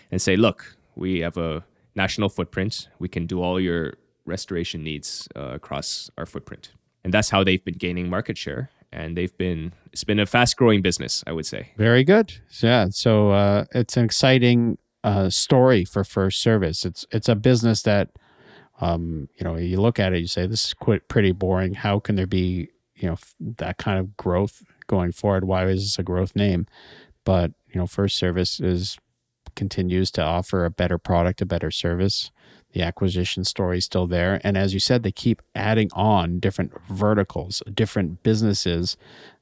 and 0.10 0.22
say, 0.22 0.36
look, 0.36 0.76
we 0.96 1.20
have 1.20 1.38
a 1.38 1.64
national 1.96 2.30
footprint. 2.30 2.90
We 3.00 3.08
can 3.08 3.26
do 3.26 3.42
all 3.42 3.60
your 3.60 3.94
restoration 4.26 4.84
needs 4.84 5.28
uh, 5.36 5.52
across 5.54 6.10
our 6.18 6.26
footprint. 6.26 6.72
And 7.04 7.14
that's 7.14 7.30
how 7.30 7.44
they've 7.44 7.64
been 7.64 7.78
gaining 7.78 8.10
market 8.10 8.38
share. 8.38 8.70
And 8.94 9.18
they've 9.18 9.36
been, 9.38 9.74
it's 9.94 10.04
been 10.04 10.20
a 10.20 10.26
fast 10.26 10.58
growing 10.58 10.82
business, 10.82 11.24
I 11.26 11.32
would 11.32 11.46
say. 11.46 11.72
Very 11.78 12.04
good. 12.04 12.34
Yeah. 12.62 12.88
So 12.90 13.32
uh, 13.32 13.66
it's 13.74 13.96
an 13.96 14.04
exciting 14.04 14.78
uh, 15.04 15.30
story 15.30 15.86
for 15.86 16.04
First 16.04 16.42
Service. 16.42 16.86
It's 16.86 17.06
it's 17.12 17.30
a 17.30 17.36
business 17.36 17.82
that 17.84 18.10
um, 18.80 19.30
you 19.38 19.44
know 19.44 19.56
you 19.56 19.80
look 19.80 20.00
at 20.00 20.14
it, 20.14 20.20
you 20.20 20.28
say 20.28 20.46
this 20.46 20.68
is 20.68 20.74
quite 20.74 21.08
pretty 21.08 21.32
boring. 21.32 21.74
How 21.74 22.00
can 22.00 22.16
there 22.16 22.28
be 22.28 22.70
you 22.96 23.10
know 23.10 23.18
that 23.40 23.78
kind 23.78 24.00
of 24.00 24.16
growth 24.18 24.64
going 24.88 25.12
forward? 25.12 25.46
Why 25.46 25.66
is 25.68 25.84
this 25.84 26.00
a 26.00 26.04
growth 26.04 26.36
name? 26.36 26.68
But 27.24 27.52
you 27.70 27.80
know, 27.80 27.88
First 27.88 28.18
Service 28.18 28.60
is 28.60 28.98
continues 29.56 30.12
to 30.12 30.22
offer 30.22 30.66
a 30.66 30.70
better 30.70 30.98
product, 30.98 31.42
a 31.42 31.46
better 31.46 31.72
service. 31.72 32.32
The 32.74 32.82
acquisition 32.84 33.44
story 33.44 33.80
is 33.80 33.86
still 33.86 34.08
there, 34.08 34.40
and 34.44 34.58
as 34.58 34.74
you 34.74 34.80
said, 34.80 35.04
they 35.04 35.12
keep 35.12 35.42
adding 35.56 35.90
on 35.94 36.40
different 36.40 36.72
verticals, 36.90 37.62
different 37.74 38.24
businesses 38.24 38.98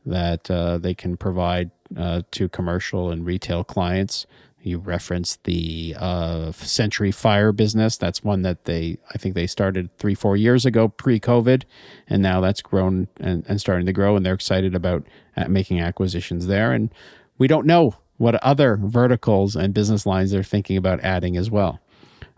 that 0.06 0.50
uh, 0.50 0.78
they 0.78 0.94
can 0.94 1.16
provide 1.18 1.72
uh, 1.96 2.24
to 2.32 2.50
commercial 2.50 3.12
and 3.12 3.26
retail 3.26 3.64
clients. 3.64 4.26
You 4.62 4.78
referenced 4.80 5.44
the 5.46 5.96
uh, 5.98 6.52
Century 6.52 7.12
Fire 7.12 7.52
business. 7.54 7.98
That's 7.98 8.24
one 8.24 8.42
that 8.42 8.66
they, 8.66 8.98
I 9.14 9.18
think 9.18 9.34
they 9.34 9.48
started 9.48 9.90
three, 9.98 10.16
four 10.16 10.36
years 10.36 10.66
ago, 10.66 10.90
pre-COVID, 10.90 11.64
and 12.08 12.22
now 12.22 12.42
that's 12.42 12.62
grown 12.62 13.08
and, 13.20 13.46
and 13.48 13.62
starting 13.62 13.86
to 13.86 13.94
grow. 13.94 14.16
And 14.18 14.26
they're 14.26 14.34
excited 14.34 14.76
about 14.76 15.06
uh, 15.38 15.48
making 15.48 15.80
acquisitions 15.80 16.48
there. 16.48 16.74
And 16.74 16.94
we 17.38 17.48
don't 17.48 17.66
know 17.66 17.96
what 18.18 18.36
other 18.44 18.78
verticals 18.82 19.56
and 19.56 19.74
business 19.74 20.06
lines 20.06 20.32
they're 20.32 20.44
thinking 20.44 20.76
about 20.76 21.00
adding 21.02 21.38
as 21.38 21.50
well. 21.50 21.80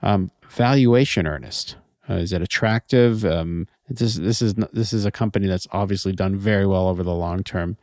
Um, 0.01 0.31
valuation, 0.49 1.27
Ernest, 1.27 1.75
uh, 2.09 2.15
is 2.15 2.33
it 2.33 2.41
attractive? 2.41 3.23
Um, 3.25 3.67
this 3.89 4.15
this 4.15 4.41
is 4.41 4.55
this 4.73 4.93
is 4.93 5.05
a 5.05 5.11
company 5.11 5.47
that's 5.47 5.67
obviously 5.71 6.13
done 6.13 6.35
very 6.37 6.65
well 6.65 6.87
over 6.87 7.03
the 7.03 7.13
long 7.13 7.43
term. 7.43 7.77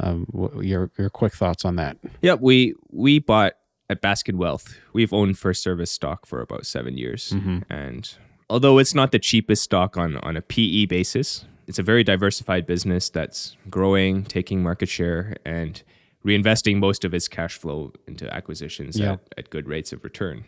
Um, 0.00 0.26
wh- 0.32 0.64
your 0.64 0.90
your 0.98 1.10
quick 1.10 1.34
thoughts 1.34 1.64
on 1.64 1.76
that? 1.76 1.96
Yep, 2.22 2.40
we 2.40 2.74
we 2.90 3.18
bought 3.18 3.54
at 3.90 4.00
Baskin 4.00 4.36
Wealth. 4.36 4.78
We've 4.92 5.12
owned 5.12 5.38
First 5.38 5.62
Service 5.62 5.90
stock 5.90 6.26
for 6.26 6.40
about 6.40 6.66
seven 6.66 6.96
years, 6.96 7.34
and 7.68 8.10
although 8.48 8.78
it's 8.78 8.94
not 8.94 9.12
the 9.12 9.18
cheapest 9.18 9.62
stock 9.62 9.96
on 9.96 10.16
on 10.18 10.36
a 10.36 10.42
PE 10.42 10.86
basis, 10.86 11.44
it's 11.66 11.78
a 11.78 11.82
very 11.82 12.04
diversified 12.04 12.66
business 12.66 13.08
that's 13.10 13.56
growing, 13.68 14.24
taking 14.24 14.62
market 14.62 14.88
share, 14.88 15.36
and 15.44 15.82
reinvesting 16.28 16.76
most 16.78 17.04
of 17.04 17.12
its 17.14 17.26
cash 17.28 17.54
flow 17.58 17.92
into 18.06 18.32
acquisitions 18.32 18.98
Yeah. 18.98 19.12
at, 19.14 19.20
at 19.38 19.50
good 19.50 19.66
rates 19.68 19.92
of 19.92 20.04
return. 20.04 20.44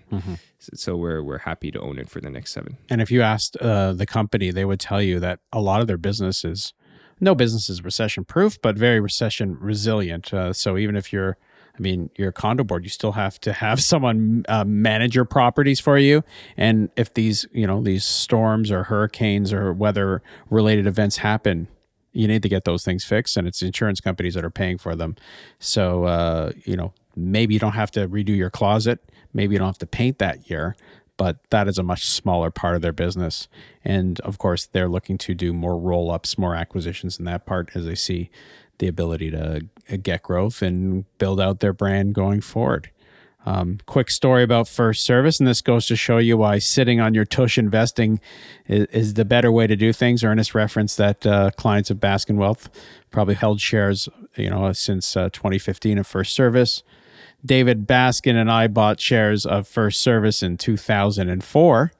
So, 0.58 0.70
so 0.74 0.96
we're 0.96 1.22
we're 1.22 1.38
happy 1.38 1.70
to 1.72 1.80
own 1.80 1.98
it 1.98 2.08
for 2.10 2.20
the 2.20 2.30
next 2.30 2.52
seven. 2.52 2.76
And 2.90 3.00
if 3.00 3.10
you 3.10 3.22
asked 3.22 3.56
uh, 3.56 3.92
the 3.92 4.06
company, 4.06 4.50
they 4.50 4.64
would 4.64 4.80
tell 4.80 5.02
you 5.02 5.18
that 5.20 5.40
a 5.52 5.60
lot 5.60 5.80
of 5.80 5.86
their 5.86 5.96
businesses, 5.98 6.74
no 7.20 7.34
business 7.34 7.68
is 7.68 7.82
recession 7.84 8.24
proof, 8.24 8.60
but 8.62 8.76
very 8.78 9.00
recession 9.00 9.56
resilient. 9.60 10.32
Uh, 10.32 10.52
so 10.52 10.76
even 10.78 10.96
if 10.96 11.12
you're, 11.12 11.36
I 11.76 11.80
mean, 11.80 12.10
you're 12.16 12.28
a 12.30 12.32
condo 12.32 12.64
board, 12.64 12.84
you 12.84 12.90
still 12.90 13.12
have 13.12 13.38
to 13.40 13.52
have 13.52 13.82
someone 13.92 14.44
uh, 14.48 14.64
manage 14.64 15.14
your 15.14 15.24
properties 15.26 15.80
for 15.80 15.96
you. 15.98 16.22
And 16.56 16.90
if 16.96 17.12
these, 17.14 17.46
you 17.52 17.66
know, 17.66 17.82
these 17.82 18.04
storms 18.04 18.70
or 18.70 18.84
hurricanes 18.84 19.52
or 19.52 19.72
weather 19.72 20.22
related 20.50 20.86
events 20.86 21.18
happen, 21.18 21.68
you 22.12 22.27
need 22.27 22.42
to 22.42 22.49
get 22.49 22.64
those 22.64 22.85
things 22.85 23.05
fixed, 23.05 23.37
and 23.37 23.46
it's 23.46 23.62
insurance 23.62 24.01
companies 24.01 24.35
that 24.35 24.44
are 24.44 24.51
paying 24.51 24.79
for 24.79 24.96
them. 24.96 25.16
So, 25.59 26.05
uh, 26.05 26.53
you 26.64 26.77
know, 26.77 26.92
maybe 27.16 27.55
you 27.55 27.61
don't 27.61 27.73
have 27.73 27.90
to 27.92 28.09
redo 28.09 28.37
your 28.37 28.51
closet, 28.51 29.01
maybe 29.33 29.55
you 29.55 29.59
don't 29.59 29.68
have 29.68 29.79
to 29.79 29.87
paint 29.87 30.18
that 30.18 30.51
year, 30.51 30.77
but 31.16 31.38
that 31.51 31.68
is 31.68 31.79
a 31.79 31.83
much 31.83 32.09
smaller 32.09 32.51
part 32.51 32.77
of 32.77 32.83
their 32.83 32.92
business. 32.92 33.46
And 33.85 34.18
of 34.20 34.38
course, 34.38 34.66
they're 34.66 34.88
looking 34.88 35.18
to 35.18 35.35
do 35.35 35.53
more 35.53 35.79
roll 35.79 36.11
ups, 36.11 36.38
more 36.38 36.55
acquisitions 36.55 37.18
in 37.18 37.27
that 37.27 37.46
part 37.46 37.70
as 37.75 37.85
they 37.85 37.94
see 37.94 38.31
the 38.79 38.88
ability 38.88 39.31
to 39.31 39.66
uh, 39.92 39.96
get 40.03 40.23
growth 40.23 40.62
and 40.62 41.05
build 41.18 41.40
out 41.40 41.61
their 41.61 41.75
brand 41.75 42.14
going 42.14 42.40
forward. 42.40 42.90
Um, 43.46 43.79
quick 43.87 44.11
story 44.11 44.42
about 44.42 44.68
First 44.68 45.05
Service, 45.05 45.40
and 45.40 45.48
this 45.48 45.62
goes 45.62 45.87
to 45.87 45.96
show 45.96 46.18
you 46.18 46.37
why 46.37 46.59
sitting 46.59 47.00
on 47.00 47.14
your 47.14 47.24
tush 47.24 47.57
investing 47.57 48.20
is, 48.66 48.87
is 48.87 49.14
the 49.14 49.24
better 49.24 49.50
way 49.50 49.66
to 49.66 49.76
do 49.76 49.92
things. 49.92 50.22
Ernest 50.22 50.55
referenced 50.55 50.98
that 50.98 51.26
uh, 51.26 51.50
clients 51.57 51.90
of 51.90 51.98
Baskin 51.98 52.37
Wealth 52.37 52.68
probably 53.11 53.35
held 53.35 53.61
shares, 53.61 54.09
you 54.37 54.50
know, 54.50 54.72
since 54.72 55.16
uh, 55.16 55.31
2015 55.31 55.98
of 55.98 56.07
First 56.07 56.35
Service. 56.35 56.83
David 57.44 57.87
Baskin 57.87 58.35
and 58.35 58.50
I 58.50 58.66
bought 58.66 59.00
shares 59.00 59.46
of 59.46 59.66
First 59.66 60.03
Service 60.03 60.42
in 60.42 60.59
2004. 60.59 61.92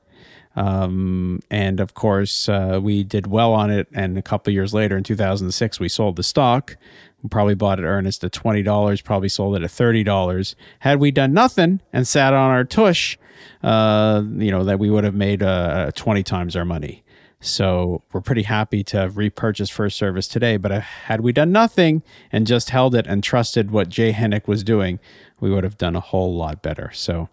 Um, 0.56 1.40
and 1.50 1.80
of 1.80 1.94
course, 1.94 2.48
uh, 2.48 2.80
we 2.82 3.04
did 3.04 3.26
well 3.26 3.52
on 3.52 3.70
it. 3.70 3.88
And 3.92 4.18
a 4.18 4.22
couple 4.22 4.52
years 4.52 4.74
later, 4.74 4.96
in 4.96 5.04
2006, 5.04 5.80
we 5.80 5.88
sold 5.88 6.16
the 6.16 6.22
stock. 6.22 6.76
We 7.22 7.28
probably 7.28 7.54
bought 7.54 7.78
it 7.78 7.84
Ernest 7.84 8.24
at 8.24 8.32
$20, 8.32 9.04
probably 9.04 9.28
sold 9.28 9.56
it 9.56 9.62
at 9.62 9.70
$30. 9.70 10.54
Had 10.80 11.00
we 11.00 11.10
done 11.10 11.32
nothing 11.32 11.80
and 11.92 12.08
sat 12.08 12.32
on 12.32 12.50
our 12.50 12.64
tush, 12.64 13.18
uh, 13.62 14.22
you 14.36 14.50
know, 14.50 14.64
that 14.64 14.78
we 14.78 14.90
would 14.90 15.04
have 15.04 15.14
made 15.14 15.42
uh, 15.42 15.90
20 15.94 16.22
times 16.22 16.56
our 16.56 16.64
money. 16.64 17.04
So 17.42 18.02
we're 18.12 18.20
pretty 18.20 18.42
happy 18.42 18.84
to 18.84 18.98
have 18.98 19.16
repurchased 19.16 19.72
First 19.72 19.96
Service 19.96 20.28
today. 20.28 20.58
But 20.58 20.72
uh, 20.72 20.80
had 20.80 21.22
we 21.22 21.32
done 21.32 21.50
nothing 21.52 22.02
and 22.30 22.46
just 22.46 22.68
held 22.68 22.94
it 22.94 23.06
and 23.06 23.24
trusted 23.24 23.70
what 23.70 23.88
Jay 23.88 24.12
Hennick 24.12 24.46
was 24.46 24.62
doing, 24.62 25.00
we 25.40 25.50
would 25.50 25.64
have 25.64 25.79
done 25.79 25.96
a 25.96 26.00
whole 26.00 26.37
lot 26.37 26.62
better. 26.62 26.90
So 26.92 27.29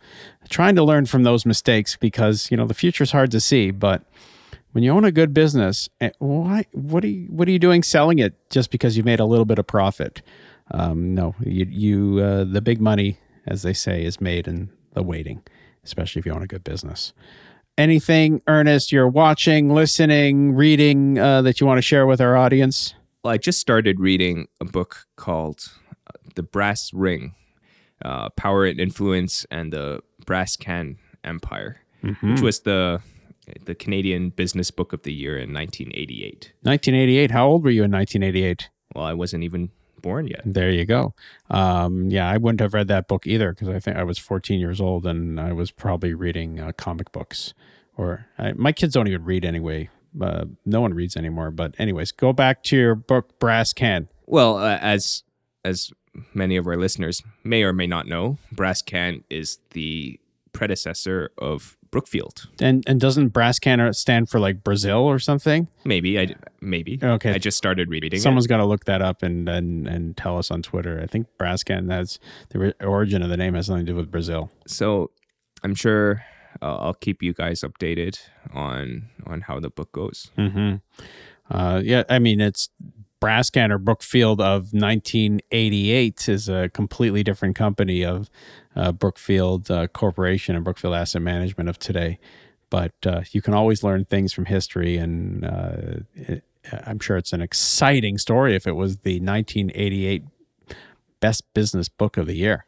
trying 0.49 0.75
to 0.75 0.83
learn 0.83 1.05
from 1.05 1.23
those 1.23 1.45
mistakes 1.45 1.95
because, 1.95 2.49
you 2.49 2.57
know, 2.57 2.65
the 2.65 2.73
future 2.73 3.03
is 3.03 3.11
hard 3.11 3.31
to 3.31 3.39
see, 3.39 3.71
but 3.71 4.03
when 4.71 4.83
you 4.83 4.91
own 4.91 5.05
a 5.05 5.11
good 5.11 5.33
business, 5.33 5.89
eh, 6.01 6.11
why 6.19 6.65
what 6.71 7.03
are 7.03 7.07
you 7.07 7.25
what 7.29 7.47
are 7.47 7.51
you 7.51 7.59
doing 7.59 7.83
selling 7.83 8.19
it 8.19 8.35
just 8.49 8.69
because 8.69 8.95
you 8.95 9.03
made 9.03 9.19
a 9.19 9.25
little 9.25 9.45
bit 9.45 9.59
of 9.59 9.67
profit? 9.67 10.21
Um, 10.71 11.15
no, 11.15 11.35
you 11.43 11.65
you 11.65 12.19
uh, 12.19 12.43
the 12.43 12.61
big 12.61 12.79
money, 12.79 13.17
as 13.45 13.63
they 13.63 13.73
say, 13.73 14.03
is 14.03 14.21
made 14.21 14.47
in 14.47 14.69
the 14.93 15.01
waiting, 15.01 15.41
especially 15.83 16.19
if 16.19 16.25
you 16.25 16.31
own 16.31 16.43
a 16.43 16.47
good 16.47 16.63
business. 16.63 17.13
Anything, 17.77 18.41
Ernest, 18.47 18.91
you're 18.91 19.07
watching, 19.07 19.73
listening, 19.73 20.53
reading 20.53 21.17
uh, 21.17 21.43
that 21.43 21.61
you 21.61 21.67
want 21.67 21.77
to 21.77 21.83
share 21.83 22.07
with 22.07 22.19
our 22.19 22.35
audience? 22.35 22.95
Well, 23.23 23.33
I 23.33 23.37
just 23.37 23.59
started 23.59 23.99
reading 23.99 24.47
a 24.59 24.65
book 24.65 25.05
called 25.15 25.71
uh, 26.07 26.17
The 26.35 26.43
Brass 26.43 26.91
Ring 26.93 27.35
uh, 28.03 28.29
Power 28.29 28.65
and 28.65 28.79
Influence 28.79 29.45
and 29.51 29.73
the 29.73 30.01
Brascan 30.25 30.97
Empire, 31.23 31.81
mm-hmm. 32.03 32.31
which 32.31 32.41
was 32.41 32.61
the 32.61 33.01
the 33.65 33.75
Canadian 33.75 34.29
Business 34.29 34.71
Book 34.71 34.91
of 34.91 35.03
the 35.03 35.13
Year 35.13 35.37
in 35.37 35.53
1988. 35.53 36.51
1988. 36.63 37.31
How 37.31 37.47
old 37.47 37.63
were 37.63 37.69
you 37.69 37.83
in 37.83 37.91
1988? 37.91 38.69
Well, 38.93 39.05
I 39.05 39.13
wasn't 39.13 39.43
even 39.43 39.69
born 40.01 40.27
yet. 40.27 40.41
There 40.45 40.69
you 40.69 40.85
go. 40.85 41.13
Um, 41.49 42.09
yeah, 42.09 42.29
I 42.29 42.37
wouldn't 42.37 42.59
have 42.59 42.73
read 42.73 42.87
that 42.89 43.07
book 43.07 43.25
either 43.25 43.53
because 43.53 43.69
I 43.69 43.79
think 43.79 43.97
I 43.97 44.03
was 44.03 44.17
14 44.17 44.59
years 44.59 44.81
old 44.81 45.05
and 45.05 45.39
I 45.39 45.53
was 45.53 45.71
probably 45.71 46.13
reading 46.13 46.59
uh, 46.59 46.71
comic 46.73 47.11
books. 47.11 47.53
Or 47.95 48.27
I, 48.37 48.53
my 48.53 48.71
kids 48.71 48.93
don't 48.93 49.07
even 49.07 49.23
read 49.23 49.45
anyway. 49.45 49.89
Uh, 50.19 50.45
no 50.65 50.81
one 50.81 50.93
reads 50.93 51.15
anymore. 51.15 51.51
But 51.51 51.75
anyways, 51.79 52.11
go 52.11 52.33
back 52.33 52.63
to 52.63 52.75
your 52.75 52.95
book, 52.95 53.39
Brascan. 53.39 54.07
Well, 54.25 54.57
uh, 54.57 54.77
as 54.81 55.23
as 55.63 55.91
many 56.33 56.57
of 56.57 56.67
our 56.67 56.77
listeners 56.77 57.23
may 57.43 57.63
or 57.63 57.73
may 57.73 57.87
not 57.87 58.07
know, 58.07 58.37
Brascan 58.53 59.23
is 59.29 59.59
the 59.71 60.19
predecessor 60.53 61.31
of 61.37 61.77
Brookfield. 61.91 62.47
And 62.59 62.83
and 62.87 62.99
doesn't 62.99 63.31
Brascan 63.31 63.93
stand 63.95 64.29
for 64.29 64.39
like 64.39 64.63
Brazil 64.63 64.99
or 64.99 65.19
something? 65.19 65.67
Maybe 65.85 66.19
I 66.19 66.35
maybe 66.61 66.99
okay. 67.01 67.31
I 67.33 67.37
just 67.37 67.57
started 67.57 67.89
reading. 67.89 68.19
Someone's 68.19 68.47
got 68.47 68.57
to 68.57 68.65
look 68.65 68.85
that 68.85 69.01
up 69.01 69.23
and, 69.23 69.47
and 69.47 69.87
and 69.87 70.17
tell 70.17 70.37
us 70.37 70.51
on 70.51 70.61
Twitter. 70.61 70.99
I 71.01 71.05
think 71.05 71.27
Brascan 71.39 71.91
has 71.91 72.19
the 72.49 72.75
origin 72.83 73.21
of 73.21 73.29
the 73.29 73.37
name 73.37 73.53
has 73.53 73.67
something 73.67 73.85
to 73.85 73.91
do 73.91 73.95
with 73.95 74.11
Brazil. 74.11 74.51
So 74.65 75.11
I'm 75.63 75.75
sure 75.75 76.25
uh, 76.61 76.77
I'll 76.77 76.93
keep 76.93 77.23
you 77.23 77.33
guys 77.33 77.61
updated 77.61 78.19
on 78.53 79.09
on 79.25 79.41
how 79.41 79.59
the 79.59 79.69
book 79.69 79.91
goes. 79.91 80.31
Mm-hmm. 80.37 80.75
Uh, 81.49 81.81
yeah, 81.83 82.03
I 82.09 82.19
mean 82.19 82.41
it's 82.41 82.69
Brascan 83.21 83.71
or 83.71 83.77
Brookfield 83.77 84.39
of 84.39 84.73
1988 84.73 86.29
is 86.29 86.49
a 86.49 86.69
completely 86.69 87.23
different 87.23 87.55
company 87.55 88.05
of 88.05 88.29
uh, 88.75 88.91
Brookfield 88.91 89.71
uh, 89.71 89.87
Corporation 89.87 90.55
and 90.55 90.63
Brookfield 90.63 90.93
Asset 90.93 91.21
Management 91.21 91.69
of 91.69 91.79
today. 91.79 92.19
But 92.69 92.93
uh, 93.05 93.21
you 93.31 93.41
can 93.41 93.53
always 93.53 93.83
learn 93.83 94.05
things 94.05 94.33
from 94.33 94.45
history, 94.45 94.97
and 94.97 95.45
uh, 95.45 95.71
it, 96.13 96.43
I'm 96.85 96.99
sure 96.99 97.17
it's 97.17 97.33
an 97.33 97.41
exciting 97.41 98.17
story 98.17 98.55
if 98.55 98.67
it 98.67 98.73
was 98.73 98.97
the 98.97 99.19
1988 99.19 100.23
best 101.19 101.43
business 101.53 101.89
book 101.89 102.17
of 102.17 102.27
the 102.27 102.35
year. 102.35 102.65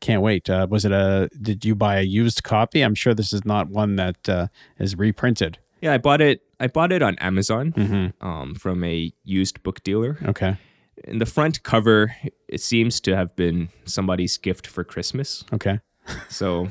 Can't 0.00 0.22
wait. 0.22 0.50
Uh, 0.50 0.66
was 0.68 0.84
it 0.84 0.92
a? 0.92 1.28
Did 1.40 1.64
you 1.64 1.74
buy 1.74 1.98
a 1.98 2.02
used 2.02 2.42
copy? 2.42 2.82
I'm 2.82 2.94
sure 2.94 3.14
this 3.14 3.32
is 3.32 3.44
not 3.44 3.68
one 3.68 3.96
that 3.96 4.28
uh, 4.28 4.48
is 4.78 4.96
reprinted. 4.96 5.58
Yeah, 5.80 5.92
I 5.92 5.98
bought 5.98 6.20
it. 6.20 6.42
I 6.64 6.68
bought 6.68 6.92
it 6.92 7.02
on 7.02 7.16
Amazon 7.18 7.72
mm-hmm. 7.72 8.26
um, 8.26 8.54
from 8.54 8.82
a 8.84 9.12
used 9.22 9.62
book 9.62 9.82
dealer. 9.82 10.18
Okay 10.24 10.56
in 11.02 11.18
the 11.18 11.26
front 11.26 11.62
cover, 11.62 12.14
it 12.48 12.60
seems 12.60 13.00
to 13.00 13.16
have 13.16 13.34
been 13.36 13.68
somebody's 13.84 14.36
gift 14.36 14.66
for 14.66 14.84
Christmas. 14.84 15.44
Okay. 15.52 15.80
so 16.28 16.66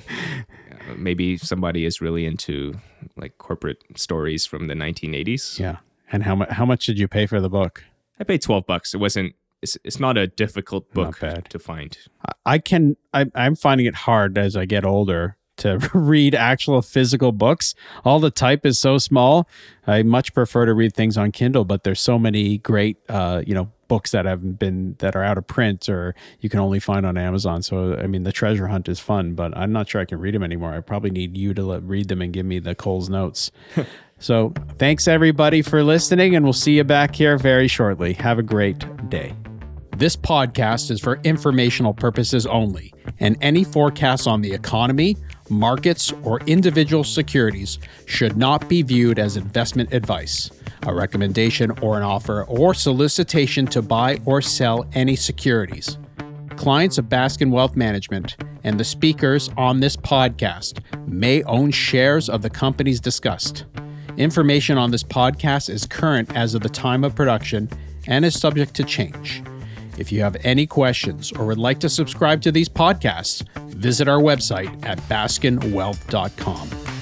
uh, 0.71 0.93
maybe 0.95 1.37
somebody 1.37 1.85
is 1.85 2.01
really 2.01 2.25
into 2.25 2.75
like 3.15 3.37
corporate 3.37 3.83
stories 3.95 4.45
from 4.45 4.67
the 4.67 4.73
1980s. 4.73 5.59
Yeah. 5.59 5.77
And 6.11 6.23
how 6.23 6.35
much 6.35 6.49
how 6.49 6.65
much 6.65 6.85
did 6.85 6.99
you 6.99 7.07
pay 7.07 7.25
for 7.25 7.41
the 7.41 7.49
book? 7.49 7.83
I 8.19 8.23
paid 8.23 8.41
12 8.41 8.65
bucks. 8.67 8.93
It 8.93 8.97
wasn't 8.97 9.35
it's, 9.61 9.77
it's 9.83 9.99
not 9.99 10.17
a 10.17 10.27
difficult 10.27 10.93
book 10.93 11.19
to 11.49 11.59
find. 11.59 11.97
I 12.45 12.59
can 12.59 12.97
I, 13.13 13.25
I'm 13.33 13.55
finding 13.55 13.87
it 13.87 13.95
hard 13.95 14.37
as 14.37 14.55
I 14.55 14.65
get 14.65 14.85
older 14.85 15.37
to 15.63 15.77
read 15.93 16.35
actual 16.35 16.81
physical 16.81 17.31
books. 17.31 17.75
All 18.05 18.19
the 18.19 18.31
type 18.31 18.65
is 18.65 18.79
so 18.79 18.97
small. 18.97 19.47
I 19.87 20.03
much 20.03 20.33
prefer 20.33 20.65
to 20.65 20.73
read 20.73 20.93
things 20.93 21.17
on 21.17 21.31
Kindle, 21.31 21.65
but 21.65 21.83
there's 21.83 21.99
so 21.99 22.19
many 22.19 22.59
great, 22.59 22.97
uh, 23.09 23.41
you 23.45 23.53
know, 23.53 23.69
books 23.87 24.11
that 24.11 24.25
haven't 24.25 24.57
been 24.57 24.95
that 24.99 25.15
are 25.15 25.23
out 25.23 25.37
of 25.37 25.45
print 25.45 25.87
or 25.87 26.15
you 26.39 26.49
can 26.49 26.59
only 26.59 26.79
find 26.79 27.05
on 27.05 27.17
Amazon. 27.17 27.61
So 27.61 27.95
I 27.95 28.07
mean, 28.07 28.23
the 28.23 28.31
treasure 28.31 28.67
hunt 28.67 28.87
is 28.89 28.99
fun, 28.99 29.35
but 29.35 29.55
I'm 29.57 29.71
not 29.71 29.87
sure 29.89 30.01
I 30.01 30.05
can 30.05 30.19
read 30.19 30.33
them 30.33 30.43
anymore. 30.43 30.73
I 30.73 30.79
probably 30.79 31.11
need 31.11 31.37
you 31.37 31.53
to 31.53 31.63
let, 31.63 31.83
read 31.83 32.07
them 32.07 32.21
and 32.21 32.33
give 32.33 32.45
me 32.45 32.59
the 32.59 32.75
Coles 32.75 33.09
notes. 33.09 33.51
so 34.19 34.53
thanks 34.77 35.07
everybody 35.07 35.61
for 35.61 35.83
listening, 35.83 36.35
and 36.35 36.43
we'll 36.43 36.53
see 36.53 36.77
you 36.77 36.83
back 36.83 37.15
here 37.15 37.37
very 37.37 37.67
shortly. 37.67 38.13
Have 38.13 38.39
a 38.39 38.43
great 38.43 39.09
day. 39.09 39.35
This 39.97 40.15
podcast 40.15 40.89
is 40.89 40.99
for 40.99 41.19
informational 41.23 41.93
purposes 41.93 42.47
only, 42.47 42.91
and 43.19 43.37
any 43.41 43.63
forecasts 43.63 44.25
on 44.25 44.41
the 44.41 44.51
economy, 44.51 45.17
markets, 45.49 46.11
or 46.23 46.39
individual 46.47 47.03
securities 47.03 47.77
should 48.07 48.35
not 48.35 48.67
be 48.67 48.81
viewed 48.81 49.19
as 49.19 49.37
investment 49.37 49.93
advice 49.93 50.49
a 50.85 50.93
recommendation 50.93 51.71
or 51.79 51.95
an 51.95 52.03
offer 52.03 52.43
or 52.45 52.73
solicitation 52.73 53.65
to 53.65 53.81
buy 53.81 54.19
or 54.25 54.41
sell 54.41 54.85
any 54.93 55.15
securities. 55.15 55.97
Clients 56.57 56.97
of 56.97 57.05
Baskin 57.05 57.51
Wealth 57.51 57.77
Management 57.77 58.35
and 58.65 58.77
the 58.77 58.83
speakers 58.83 59.49
on 59.55 59.79
this 59.79 59.95
podcast 59.95 60.79
may 61.07 61.41
own 61.43 61.71
shares 61.71 62.27
of 62.29 62.41
the 62.41 62.49
companies 62.49 62.99
discussed. 62.99 63.63
Information 64.17 64.77
on 64.77 64.91
this 64.91 65.03
podcast 65.03 65.69
is 65.69 65.85
current 65.85 66.35
as 66.35 66.53
of 66.53 66.63
the 66.63 66.69
time 66.69 67.05
of 67.05 67.15
production 67.15 67.69
and 68.07 68.25
is 68.25 68.37
subject 68.37 68.73
to 68.73 68.83
change. 68.83 69.41
If 69.97 70.11
you 70.11 70.21
have 70.21 70.37
any 70.43 70.65
questions 70.65 71.31
or 71.31 71.45
would 71.45 71.57
like 71.57 71.79
to 71.79 71.89
subscribe 71.89 72.41
to 72.43 72.51
these 72.51 72.69
podcasts, 72.69 73.47
visit 73.69 74.07
our 74.07 74.19
website 74.19 74.85
at 74.85 74.97
baskinwealth.com. 75.09 76.92